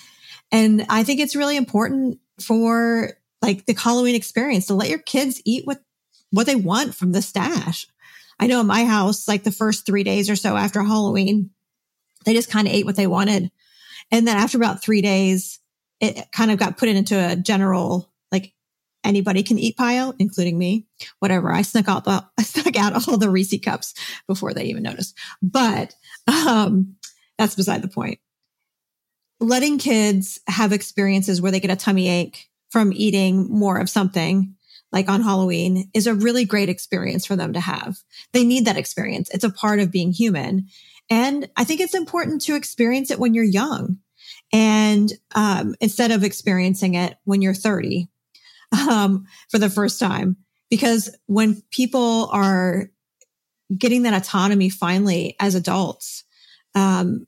And 0.52 0.86
I 0.90 1.04
think 1.04 1.20
it's 1.20 1.36
really 1.36 1.58
important 1.58 2.20
for 2.40 3.12
like 3.46 3.66
the 3.66 3.76
Halloween 3.76 4.16
experience 4.16 4.68
to 4.68 4.74
let 4.74 4.90
your 4.90 5.00
kids 5.00 5.42
eat 5.46 5.66
what, 5.66 5.80
what 6.32 6.48
they 6.48 6.56
want 6.56 6.96
from 6.96 7.12
the 7.12 7.22
stash. 7.22 7.88
I 8.40 8.48
know 8.48 8.60
in 8.60 8.68
my 8.68 8.86
house, 8.86 9.28
like 9.28 9.44
the 9.44 9.52
first 9.52 9.86
three 9.86 10.04
days 10.04 10.30
or 10.30 10.36
so 10.36 10.58
after 10.58 10.82
Halloween, 10.82 11.52
they 12.26 12.34
just 12.34 12.50
kind 12.50 12.68
of 12.68 12.74
ate 12.74 12.86
what 12.86 12.96
they 12.96 13.08
wanted. 13.08 13.52
And 14.12 14.28
then 14.28 14.36
after 14.36 14.58
about 14.58 14.82
three 14.82 15.02
days, 15.02 15.60
it 16.02 16.32
kind 16.32 16.52
of 16.52 16.58
got 16.58 16.78
put 16.78 16.90
into 16.90 17.16
a 17.16 17.36
general 17.36 18.12
like 18.32 18.54
anybody 19.04 19.44
can 19.44 19.60
eat 19.60 19.78
pile, 19.78 20.16
including 20.20 20.58
me. 20.58 20.88
Whatever. 21.20 21.54
I 21.54 21.62
snuck 21.62 21.88
out 21.88 22.04
the 22.04 22.26
I 22.40 22.44
snuck 22.44 22.76
out 22.76 23.08
all 23.08 23.18
the 23.18 23.30
Reese 23.30 23.58
cups 23.64 23.94
before 24.28 24.54
they 24.54 24.66
even 24.66 24.84
noticed. 24.84 25.16
But 25.42 25.96
um, 26.28 26.96
that's 27.38 27.56
beside 27.56 27.84
the 27.84 27.88
point. 27.88 28.20
Letting 29.40 29.78
kids 29.78 30.40
have 30.48 30.74
experiences 30.74 31.42
where 31.42 31.52
they 31.52 31.60
get 31.60 31.72
a 31.72 31.76
tummy 31.76 32.10
ache 32.10 32.50
from 32.70 32.94
eating 32.94 33.48
more 33.50 33.78
of 33.78 33.90
something 33.90 34.56
like 34.92 35.10
on 35.10 35.22
Halloween 35.22 35.90
is 35.94 36.08
a 36.08 36.14
really 36.14 36.46
great 36.46 36.70
experience 36.70 37.26
for 37.26 37.36
them 37.36 37.54
to 37.54 37.60
have. 37.60 37.98
They 38.32 38.44
need 38.44 38.66
that 38.66 38.78
experience. 38.78 39.30
It's 39.30 39.44
a 39.44 39.50
part 39.50 39.80
of 39.80 39.92
being 39.92 40.12
human. 40.12 40.68
And 41.10 41.50
I 41.58 41.66
think 41.66 41.82
it's 41.82 41.94
important 41.94 42.42
to 42.44 42.56
experience 42.56 43.12
it 43.12 43.20
when 43.20 43.34
you're 43.34 43.44
young 43.44 43.98
and 44.54 45.12
um, 45.36 45.76
instead 45.82 46.12
of 46.12 46.24
experiencing 46.24 46.96
it 46.96 47.18
when 47.26 47.42
you're 47.42 47.54
30 47.54 48.08
um, 48.90 49.26
for 49.50 49.60
the 49.60 49.70
first 49.70 50.00
time. 50.00 50.38
Because 50.70 51.16
when 51.28 51.62
people 51.72 52.30
are 52.32 52.90
getting 53.78 54.04
that 54.04 54.14
autonomy 54.14 54.70
finally 54.70 55.36
as 55.40 55.56
adults, 55.56 56.24
um, 56.74 57.28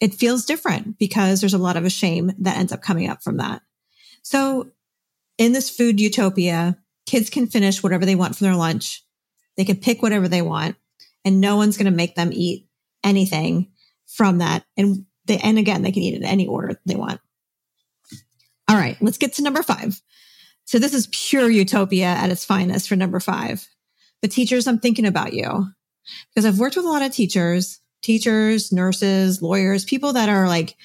it 0.00 0.14
feels 0.14 0.46
different 0.46 0.98
because 0.98 1.40
there's 1.40 1.54
a 1.54 1.58
lot 1.58 1.76
of 1.76 1.84
a 1.84 1.90
shame 1.90 2.32
that 2.38 2.56
ends 2.56 2.72
up 2.72 2.80
coming 2.82 3.08
up 3.08 3.22
from 3.22 3.36
that. 3.36 3.62
So 4.22 4.70
in 5.38 5.52
this 5.52 5.70
food 5.70 6.00
utopia, 6.00 6.78
kids 7.06 7.30
can 7.30 7.46
finish 7.46 7.82
whatever 7.82 8.04
they 8.04 8.14
want 8.14 8.36
for 8.36 8.44
their 8.44 8.56
lunch. 8.56 9.04
They 9.56 9.64
can 9.64 9.76
pick 9.76 10.02
whatever 10.02 10.28
they 10.28 10.42
want 10.42 10.76
and 11.24 11.40
no 11.40 11.56
one's 11.56 11.76
going 11.76 11.90
to 11.90 11.96
make 11.96 12.14
them 12.14 12.30
eat 12.32 12.66
anything 13.04 13.70
from 14.06 14.38
that. 14.38 14.64
And 14.76 15.06
they, 15.26 15.38
and 15.38 15.58
again, 15.58 15.82
they 15.82 15.92
can 15.92 16.02
eat 16.02 16.14
it 16.14 16.18
in 16.18 16.24
any 16.24 16.46
order 16.46 16.80
they 16.86 16.96
want. 16.96 17.20
All 18.68 18.76
right, 18.76 18.96
let's 19.00 19.18
get 19.18 19.34
to 19.34 19.42
number 19.42 19.62
five. 19.62 20.00
So 20.64 20.78
this 20.78 20.94
is 20.94 21.08
pure 21.10 21.50
utopia 21.50 22.06
at 22.06 22.30
its 22.30 22.44
finest 22.44 22.88
for 22.88 22.96
number 22.96 23.18
five. 23.18 23.66
But 24.22 24.30
teachers, 24.30 24.66
I'm 24.66 24.78
thinking 24.78 25.06
about 25.06 25.32
you 25.32 25.66
because 26.28 26.46
I've 26.46 26.58
worked 26.58 26.76
with 26.76 26.84
a 26.84 26.88
lot 26.88 27.02
of 27.02 27.12
teachers, 27.12 27.80
teachers, 28.02 28.70
nurses, 28.70 29.42
lawyers, 29.42 29.84
people 29.84 30.12
that 30.12 30.28
are 30.28 30.46
like 30.46 30.76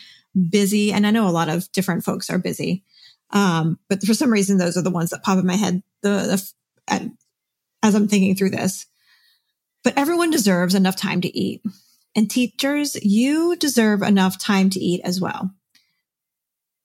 busy. 0.49 0.91
And 0.91 1.05
I 1.05 1.11
know 1.11 1.27
a 1.27 1.29
lot 1.29 1.49
of 1.49 1.71
different 1.71 2.03
folks 2.03 2.29
are 2.29 2.39
busy. 2.39 2.83
Um, 3.31 3.79
but 3.89 4.03
for 4.03 4.13
some 4.13 4.31
reason, 4.31 4.57
those 4.57 4.77
are 4.77 4.81
the 4.81 4.91
ones 4.91 5.09
that 5.09 5.23
pop 5.23 5.39
in 5.39 5.45
my 5.45 5.55
head 5.55 5.81
the, 6.01 6.09
the 6.89 7.11
as 7.83 7.95
I'm 7.95 8.07
thinking 8.07 8.35
through 8.35 8.51
this. 8.51 8.85
But 9.83 9.97
everyone 9.97 10.31
deserves 10.31 10.73
enough 10.73 10.95
time 10.95 11.21
to 11.21 11.37
eat. 11.37 11.61
And 12.15 12.29
teachers, 12.29 12.95
you 13.03 13.55
deserve 13.57 14.01
enough 14.01 14.39
time 14.39 14.69
to 14.71 14.79
eat 14.79 15.01
as 15.03 15.19
well. 15.19 15.51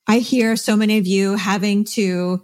I 0.07 0.19
hear 0.19 0.57
so 0.57 0.77
many 0.77 0.99
of 0.99 1.07
you 1.07 1.37
having 1.37 1.85
to 1.85 2.43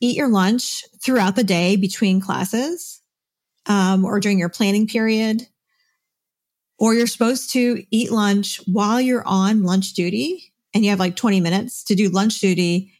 eat 0.00 0.16
your 0.16 0.28
lunch 0.28 0.84
throughout 1.02 1.34
the 1.34 1.44
day 1.44 1.76
between 1.76 2.20
classes 2.20 3.00
um, 3.66 4.04
or 4.04 4.20
during 4.20 4.38
your 4.38 4.48
planning 4.48 4.86
period. 4.86 5.46
Or 6.78 6.94
you're 6.94 7.06
supposed 7.06 7.52
to 7.52 7.82
eat 7.90 8.10
lunch 8.10 8.60
while 8.66 9.00
you're 9.00 9.26
on 9.26 9.62
lunch 9.62 9.94
duty 9.94 10.52
and 10.72 10.84
you 10.84 10.90
have 10.90 11.00
like 11.00 11.16
20 11.16 11.40
minutes 11.40 11.84
to 11.84 11.94
do 11.94 12.08
lunch 12.08 12.40
duty, 12.40 12.92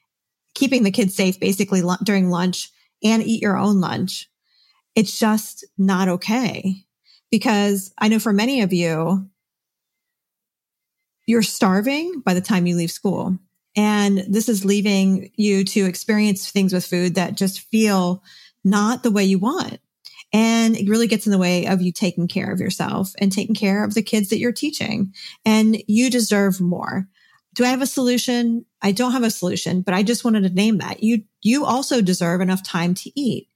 keeping 0.61 0.83
the 0.83 0.91
kids 0.91 1.17
safe 1.17 1.41
basically 1.41 1.83
during 2.05 2.29
lunch 2.29 2.71
and 3.03 3.23
eat 3.23 3.41
your 3.41 3.57
own 3.57 3.81
lunch. 3.81 4.29
It's 4.95 5.19
just 5.19 5.65
not 5.79 6.09
okay 6.09 6.85
because 7.31 7.93
I 7.99 8.09
know 8.09 8.19
for 8.19 8.33
many 8.33 8.61
of 8.61 8.73
you, 8.73 9.27
you're 11.27 11.43
starving 11.43 12.21
by 12.21 12.35
the 12.35 12.43
time 12.43 12.67
you 12.67 12.77
leave 12.77 12.91
school. 12.91 13.39
And 13.75 14.19
this 14.29 14.51
is 14.51 14.65
leaving 14.65 15.31
you 15.37 15.65
to 15.65 15.87
experience 15.87 16.51
things 16.51 16.75
with 16.75 16.85
food 16.85 17.15
that 17.15 17.37
just 17.37 17.61
feel 17.61 18.23
not 18.63 19.03
the 19.03 19.11
way 19.11 19.25
you 19.25 19.39
want. 19.39 19.79
And 20.33 20.77
it 20.77 20.91
really 20.91 21.07
gets 21.07 21.27
in 21.27 21.33
the 21.33 21.39
way 21.39 21.67
of 21.67 21.81
you 21.81 21.91
taking 21.91 22.29
care 22.29 22.53
of 22.53 22.61
yourself 22.61 23.13
and 23.19 23.33
taking 23.33 23.55
care 23.55 23.83
of 23.83 23.95
the 23.95 24.03
kids 24.03 24.29
that 24.29 24.39
you're 24.39 24.53
teaching. 24.53 25.15
And 25.47 25.83
you 25.87 26.11
deserve 26.11 26.61
more. 26.61 27.09
Do 27.55 27.65
I 27.65 27.69
have 27.69 27.83
a 27.83 27.87
solution? 27.87 28.65
I 28.81 28.93
don't 28.93 29.13
have 29.13 29.25
a 29.25 29.31
solution, 29.31 29.83
but 29.83 29.95
I 29.95 30.03
just 30.03 30.25
wanted 30.25 30.43
to 30.45 30.55
name 30.55 30.79
that. 30.79 31.03
You, 31.03 31.25
you 31.43 31.65
also 31.65 32.01
deserve 32.01 32.41
enough 32.41 32.63
time 32.63 32.95
to 32.95 33.21
eat. 33.21 33.49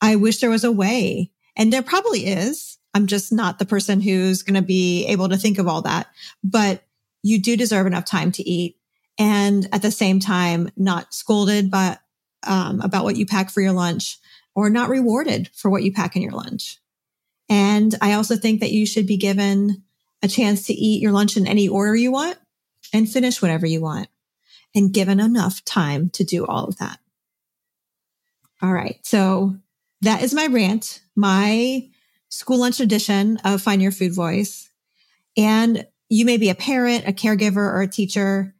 I 0.00 0.16
wish 0.16 0.40
there 0.40 0.50
was 0.50 0.64
a 0.64 0.72
way, 0.72 1.32
and 1.56 1.72
there 1.72 1.82
probably 1.82 2.26
is. 2.26 2.78
I'm 2.94 3.06
just 3.06 3.32
not 3.32 3.58
the 3.58 3.66
person 3.66 4.00
who's 4.00 4.42
going 4.42 4.54
to 4.54 4.62
be 4.62 5.06
able 5.06 5.28
to 5.28 5.36
think 5.36 5.58
of 5.58 5.66
all 5.66 5.82
that. 5.82 6.06
But 6.42 6.82
you 7.22 7.40
do 7.40 7.56
deserve 7.56 7.86
enough 7.86 8.04
time 8.04 8.32
to 8.32 8.48
eat 8.48 8.78
and 9.18 9.68
at 9.72 9.82
the 9.82 9.90
same 9.90 10.20
time, 10.20 10.70
not 10.76 11.12
scolded 11.12 11.70
but, 11.70 12.00
um, 12.46 12.80
about 12.80 13.04
what 13.04 13.16
you 13.16 13.26
pack 13.26 13.50
for 13.50 13.60
your 13.60 13.72
lunch 13.72 14.18
or 14.54 14.70
not 14.70 14.88
rewarded 14.88 15.50
for 15.54 15.70
what 15.70 15.82
you 15.82 15.92
pack 15.92 16.16
in 16.16 16.22
your 16.22 16.32
lunch. 16.32 16.78
And 17.48 17.94
I 18.00 18.14
also 18.14 18.36
think 18.36 18.60
that 18.60 18.72
you 18.72 18.86
should 18.86 19.06
be 19.06 19.16
given 19.16 19.82
a 20.22 20.28
chance 20.28 20.66
to 20.66 20.72
eat 20.72 21.02
your 21.02 21.12
lunch 21.12 21.36
in 21.36 21.46
any 21.46 21.68
order 21.68 21.96
you 21.96 22.12
want 22.12 22.38
and 22.92 23.08
finish 23.08 23.40
whatever 23.40 23.66
you 23.66 23.80
want 23.80 24.08
and 24.74 24.92
given 24.92 25.20
enough 25.20 25.64
time 25.64 26.10
to 26.10 26.24
do 26.24 26.46
all 26.46 26.64
of 26.64 26.78
that. 26.78 26.98
All 28.62 28.72
right. 28.72 28.98
So 29.02 29.56
that 30.02 30.22
is 30.22 30.34
my 30.34 30.46
rant. 30.46 31.02
My 31.14 31.88
school 32.28 32.58
lunch 32.58 32.80
edition 32.80 33.38
of 33.44 33.62
Find 33.62 33.82
Your 33.82 33.92
Food 33.92 34.14
Voice. 34.14 34.70
And 35.36 35.86
you 36.08 36.24
may 36.24 36.36
be 36.36 36.50
a 36.50 36.54
parent, 36.54 37.06
a 37.06 37.12
caregiver, 37.12 37.56
or 37.56 37.82
a 37.82 37.88
teacher. 37.88 38.54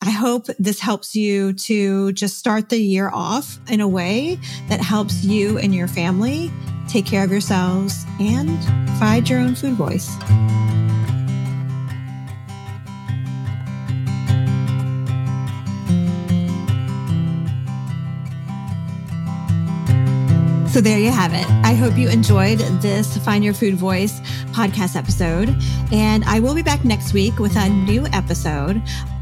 I 0.00 0.10
hope 0.10 0.46
this 0.58 0.80
helps 0.80 1.14
you 1.14 1.52
to 1.54 2.12
just 2.12 2.38
start 2.38 2.68
the 2.68 2.78
year 2.78 3.08
off 3.12 3.58
in 3.68 3.80
a 3.80 3.88
way 3.88 4.38
that 4.68 4.80
helps 4.80 5.24
you 5.24 5.58
and 5.58 5.74
your 5.74 5.88
family 5.88 6.50
take 6.88 7.06
care 7.06 7.24
of 7.24 7.30
yourselves 7.30 8.04
and 8.20 8.62
find 8.98 9.28
your 9.28 9.38
own 9.38 9.54
food 9.54 9.74
voice. 9.74 10.10
So 20.72 20.80
there 20.80 20.98
you 20.98 21.10
have 21.10 21.34
it. 21.34 21.46
I 21.66 21.74
hope 21.74 21.98
you 21.98 22.08
enjoyed 22.08 22.58
this 22.80 23.18
Find 23.18 23.44
Your 23.44 23.52
Food 23.52 23.74
Voice 23.74 24.20
podcast 24.52 24.96
episode. 24.96 25.54
And 25.92 26.24
I 26.24 26.40
will 26.40 26.54
be 26.54 26.62
back 26.62 26.82
next 26.82 27.12
week 27.12 27.38
with 27.38 27.54
a 27.56 27.68
new 27.68 28.06
episode. 28.06 28.80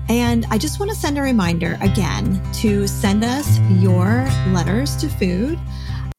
And 0.09 0.47
I 0.51 0.59
just 0.59 0.79
want 0.79 0.93
to 0.93 0.97
send 0.97 1.19
a 1.19 1.23
reminder 1.23 1.77
again 1.81 2.41
to 2.61 2.87
send 2.87 3.25
us 3.25 3.59
your 3.81 4.29
letters 4.53 4.95
to 4.99 5.09
food. 5.09 5.59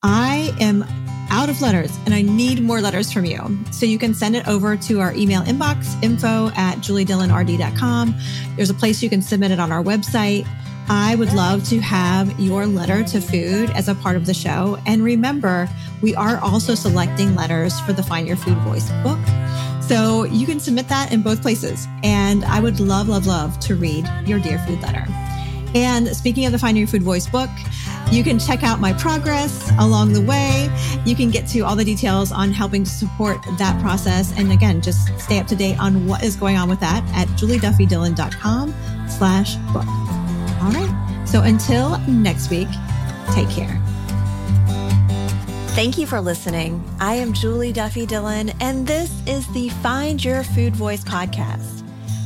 I 0.03 0.53
am 0.59 0.83
out 1.29 1.47
of 1.47 1.61
letters 1.61 1.97
and 2.05 2.13
I 2.13 2.23
need 2.23 2.61
more 2.61 2.81
letters 2.81 3.09
from 3.13 3.23
you. 3.23 3.57
So 3.71 3.85
you 3.85 3.97
can 3.97 4.13
send 4.13 4.35
it 4.35 4.45
over 4.49 4.75
to 4.75 4.99
our 4.99 5.13
email 5.13 5.43
inbox, 5.43 5.97
info 6.03 6.49
at 6.57 6.79
juliedillonrd.com. 6.79 8.15
There's 8.57 8.69
a 8.69 8.73
place 8.73 9.01
you 9.01 9.09
can 9.09 9.21
submit 9.21 9.51
it 9.51 9.61
on 9.61 9.71
our 9.71 9.81
website. 9.81 10.45
I 10.93 11.15
would 11.15 11.31
love 11.31 11.63
to 11.69 11.79
have 11.79 12.37
your 12.37 12.67
letter 12.67 13.01
to 13.01 13.21
food 13.21 13.69
as 13.69 13.87
a 13.87 13.95
part 13.95 14.17
of 14.17 14.25
the 14.25 14.33
show. 14.33 14.77
And 14.85 15.01
remember, 15.01 15.69
we 16.01 16.13
are 16.15 16.37
also 16.39 16.75
selecting 16.75 17.33
letters 17.33 17.79
for 17.79 17.93
the 17.93 18.03
Find 18.03 18.27
Your 18.27 18.35
Food 18.35 18.57
Voice 18.57 18.91
book. 19.01 19.17
So 19.81 20.25
you 20.25 20.45
can 20.45 20.59
submit 20.59 20.89
that 20.89 21.13
in 21.13 21.21
both 21.21 21.41
places. 21.41 21.87
And 22.03 22.43
I 22.43 22.59
would 22.59 22.81
love, 22.81 23.07
love, 23.07 23.25
love 23.25 23.57
to 23.61 23.75
read 23.75 24.05
your 24.25 24.37
Dear 24.39 24.59
Food 24.67 24.81
letter. 24.81 25.05
And 25.73 26.09
speaking 26.09 26.45
of 26.45 26.51
the 26.51 26.59
Find 26.59 26.77
Your 26.77 26.87
Food 26.87 27.03
Voice 27.03 27.25
book, 27.25 27.49
you 28.11 28.21
can 28.21 28.37
check 28.37 28.61
out 28.61 28.81
my 28.81 28.91
progress 28.91 29.71
along 29.79 30.11
the 30.11 30.21
way. 30.21 30.69
You 31.05 31.15
can 31.15 31.31
get 31.31 31.47
to 31.51 31.61
all 31.61 31.77
the 31.77 31.85
details 31.85 32.33
on 32.33 32.51
helping 32.51 32.83
to 32.83 32.89
support 32.89 33.37
that 33.57 33.81
process. 33.81 34.37
And 34.37 34.51
again, 34.51 34.81
just 34.81 35.17
stay 35.21 35.39
up 35.39 35.47
to 35.47 35.55
date 35.55 35.79
on 35.79 36.05
what 36.05 36.21
is 36.21 36.35
going 36.35 36.57
on 36.57 36.67
with 36.67 36.81
that 36.81 37.01
at 37.15 37.29
julieduffydillon.com 37.39 38.75
slash 39.07 39.55
book. 39.71 40.00
All 40.61 40.71
right. 40.71 41.23
So 41.27 41.41
until 41.41 41.97
next 42.07 42.49
week, 42.49 42.67
take 43.31 43.49
care. 43.49 43.81
Thank 45.73 45.97
you 45.97 46.05
for 46.05 46.21
listening. 46.21 46.83
I 46.99 47.15
am 47.15 47.33
Julie 47.33 47.71
Duffy 47.71 48.05
Dillon, 48.05 48.51
and 48.59 48.85
this 48.85 49.09
is 49.25 49.47
the 49.53 49.69
Find 49.69 50.23
Your 50.23 50.43
Food 50.43 50.75
Voice 50.75 51.03
podcast. 51.03 51.83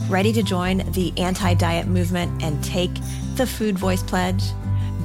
Ready 0.09 0.33
to 0.33 0.43
join 0.43 0.79
the 0.91 1.13
anti 1.17 1.53
diet 1.53 1.87
movement 1.87 2.43
and 2.43 2.61
take 2.63 2.91
the 3.35 3.47
Food 3.47 3.77
Voice 3.77 4.03
Pledge? 4.03 4.43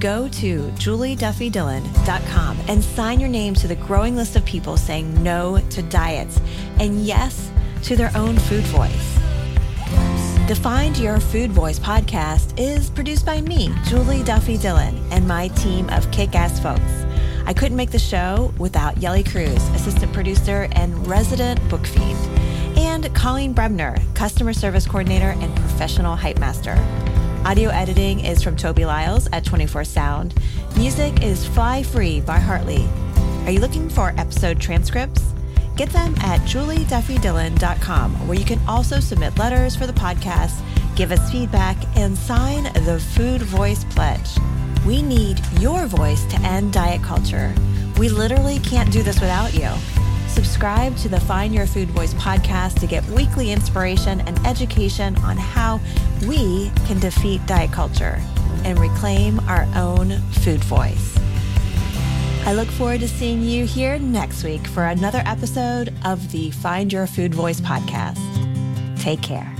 Go 0.01 0.29
to 0.29 0.63
julieduffydillon.com 0.71 2.59
and 2.67 2.83
sign 2.83 3.21
your 3.21 3.29
name 3.29 3.55
to 3.55 3.69
the 3.69 3.77
growing 3.77 4.17
list 4.17 4.35
of 4.35 4.45
people 4.45 4.77
saying 4.77 5.23
no 5.23 5.61
to 5.71 5.83
diets 5.83 6.41
and 6.81 7.05
yes 7.05 7.53
to 7.83 7.95
their 7.95 8.11
own 8.17 8.39
food 8.39 8.65
voice. 8.65 9.10
The 10.51 10.57
Find 10.57 10.99
Your 10.99 11.21
Food 11.21 11.53
Voice 11.53 11.79
podcast 11.79 12.59
is 12.59 12.91
produced 12.91 13.25
by 13.25 13.41
me, 13.41 13.73
Julie 13.85 14.25
Duffy 14.25 14.57
Dillon, 14.57 15.01
and 15.13 15.29
my 15.29 15.47
team 15.47 15.89
of 15.91 16.11
kick 16.11 16.35
ass 16.35 16.59
folks. 16.59 17.05
I 17.47 17.53
couldn't 17.53 17.77
make 17.77 17.93
the 17.93 18.01
show 18.01 18.53
without 18.59 18.97
Yelly 18.97 19.23
Cruz, 19.23 19.63
assistant 19.69 20.13
producer 20.13 20.67
and 20.73 21.07
resident 21.07 21.61
book 21.69 21.87
fiend, 21.87 22.19
and 22.77 23.15
Colleen 23.15 23.55
Brebner, 23.55 23.97
customer 24.17 24.53
service 24.53 24.89
coordinator 24.89 25.37
and 25.39 25.55
professional 25.55 26.17
hype 26.17 26.41
master. 26.41 26.75
Audio 27.45 27.71
editing 27.71 28.19
is 28.19 28.43
from 28.43 28.57
Toby 28.57 28.85
Lyles 28.85 29.29
at 29.33 29.45
24 29.45 29.85
Sound. 29.85 30.35
Music 30.77 31.23
is 31.23 31.47
Fly 31.47 31.85
Free 31.85 32.21
by 32.23 32.41
Hartley. 32.41 32.89
Are 33.45 33.53
you 33.53 33.61
looking 33.61 33.89
for 33.89 34.13
episode 34.19 34.61
transcripts? 34.61 35.30
Get 35.81 35.95
them 35.95 36.15
at 36.19 36.41
julieduffydillon.com, 36.43 38.29
where 38.29 38.39
you 38.39 38.45
can 38.45 38.61
also 38.69 39.01
submit 39.01 39.39
letters 39.39 39.75
for 39.75 39.87
the 39.87 39.95
podcast, 39.95 40.61
give 40.95 41.11
us 41.11 41.33
feedback, 41.33 41.79
and 41.97 42.19
sign 42.19 42.65
the 42.85 43.01
Food 43.15 43.41
Voice 43.41 43.85
Pledge. 43.85 44.29
We 44.87 45.01
need 45.01 45.41
your 45.59 45.87
voice 45.87 46.27
to 46.27 46.37
end 46.43 46.75
diet 46.75 47.03
culture. 47.03 47.55
We 47.99 48.11
literally 48.11 48.59
can't 48.59 48.93
do 48.93 49.03
this 49.03 49.21
without 49.21 49.55
you. 49.55 49.71
Subscribe 50.29 50.99
to 50.99 51.09
the 51.09 51.21
Find 51.21 51.55
Your 51.55 51.67
Food 51.67 51.89
Voice 51.93 52.13
podcast 52.13 52.79
to 52.81 52.87
get 52.87 53.03
weekly 53.07 53.51
inspiration 53.51 54.21
and 54.21 54.39
education 54.47 55.17
on 55.25 55.39
how 55.39 55.81
we 56.29 56.71
can 56.87 57.01
defeat 57.01 57.41
diet 57.47 57.73
culture 57.73 58.21
and 58.67 58.79
reclaim 58.79 59.41
our 59.49 59.67
own 59.75 60.21
food 60.43 60.63
voice. 60.63 61.20
I 62.47 62.55
look 62.55 62.69
forward 62.69 63.01
to 63.01 63.09
seeing 63.09 63.43
you 63.43 63.65
here 63.67 63.99
next 63.99 64.43
week 64.45 64.67
for 64.67 64.85
another 64.87 65.23
episode 65.25 65.95
of 66.05 66.33
the 66.33 66.51
Find 66.51 66.93
Your 66.93 67.07
Food 67.07 67.35
Voice 67.35 67.61
podcast. 67.61 68.19
Take 69.01 69.23
care. 69.23 69.60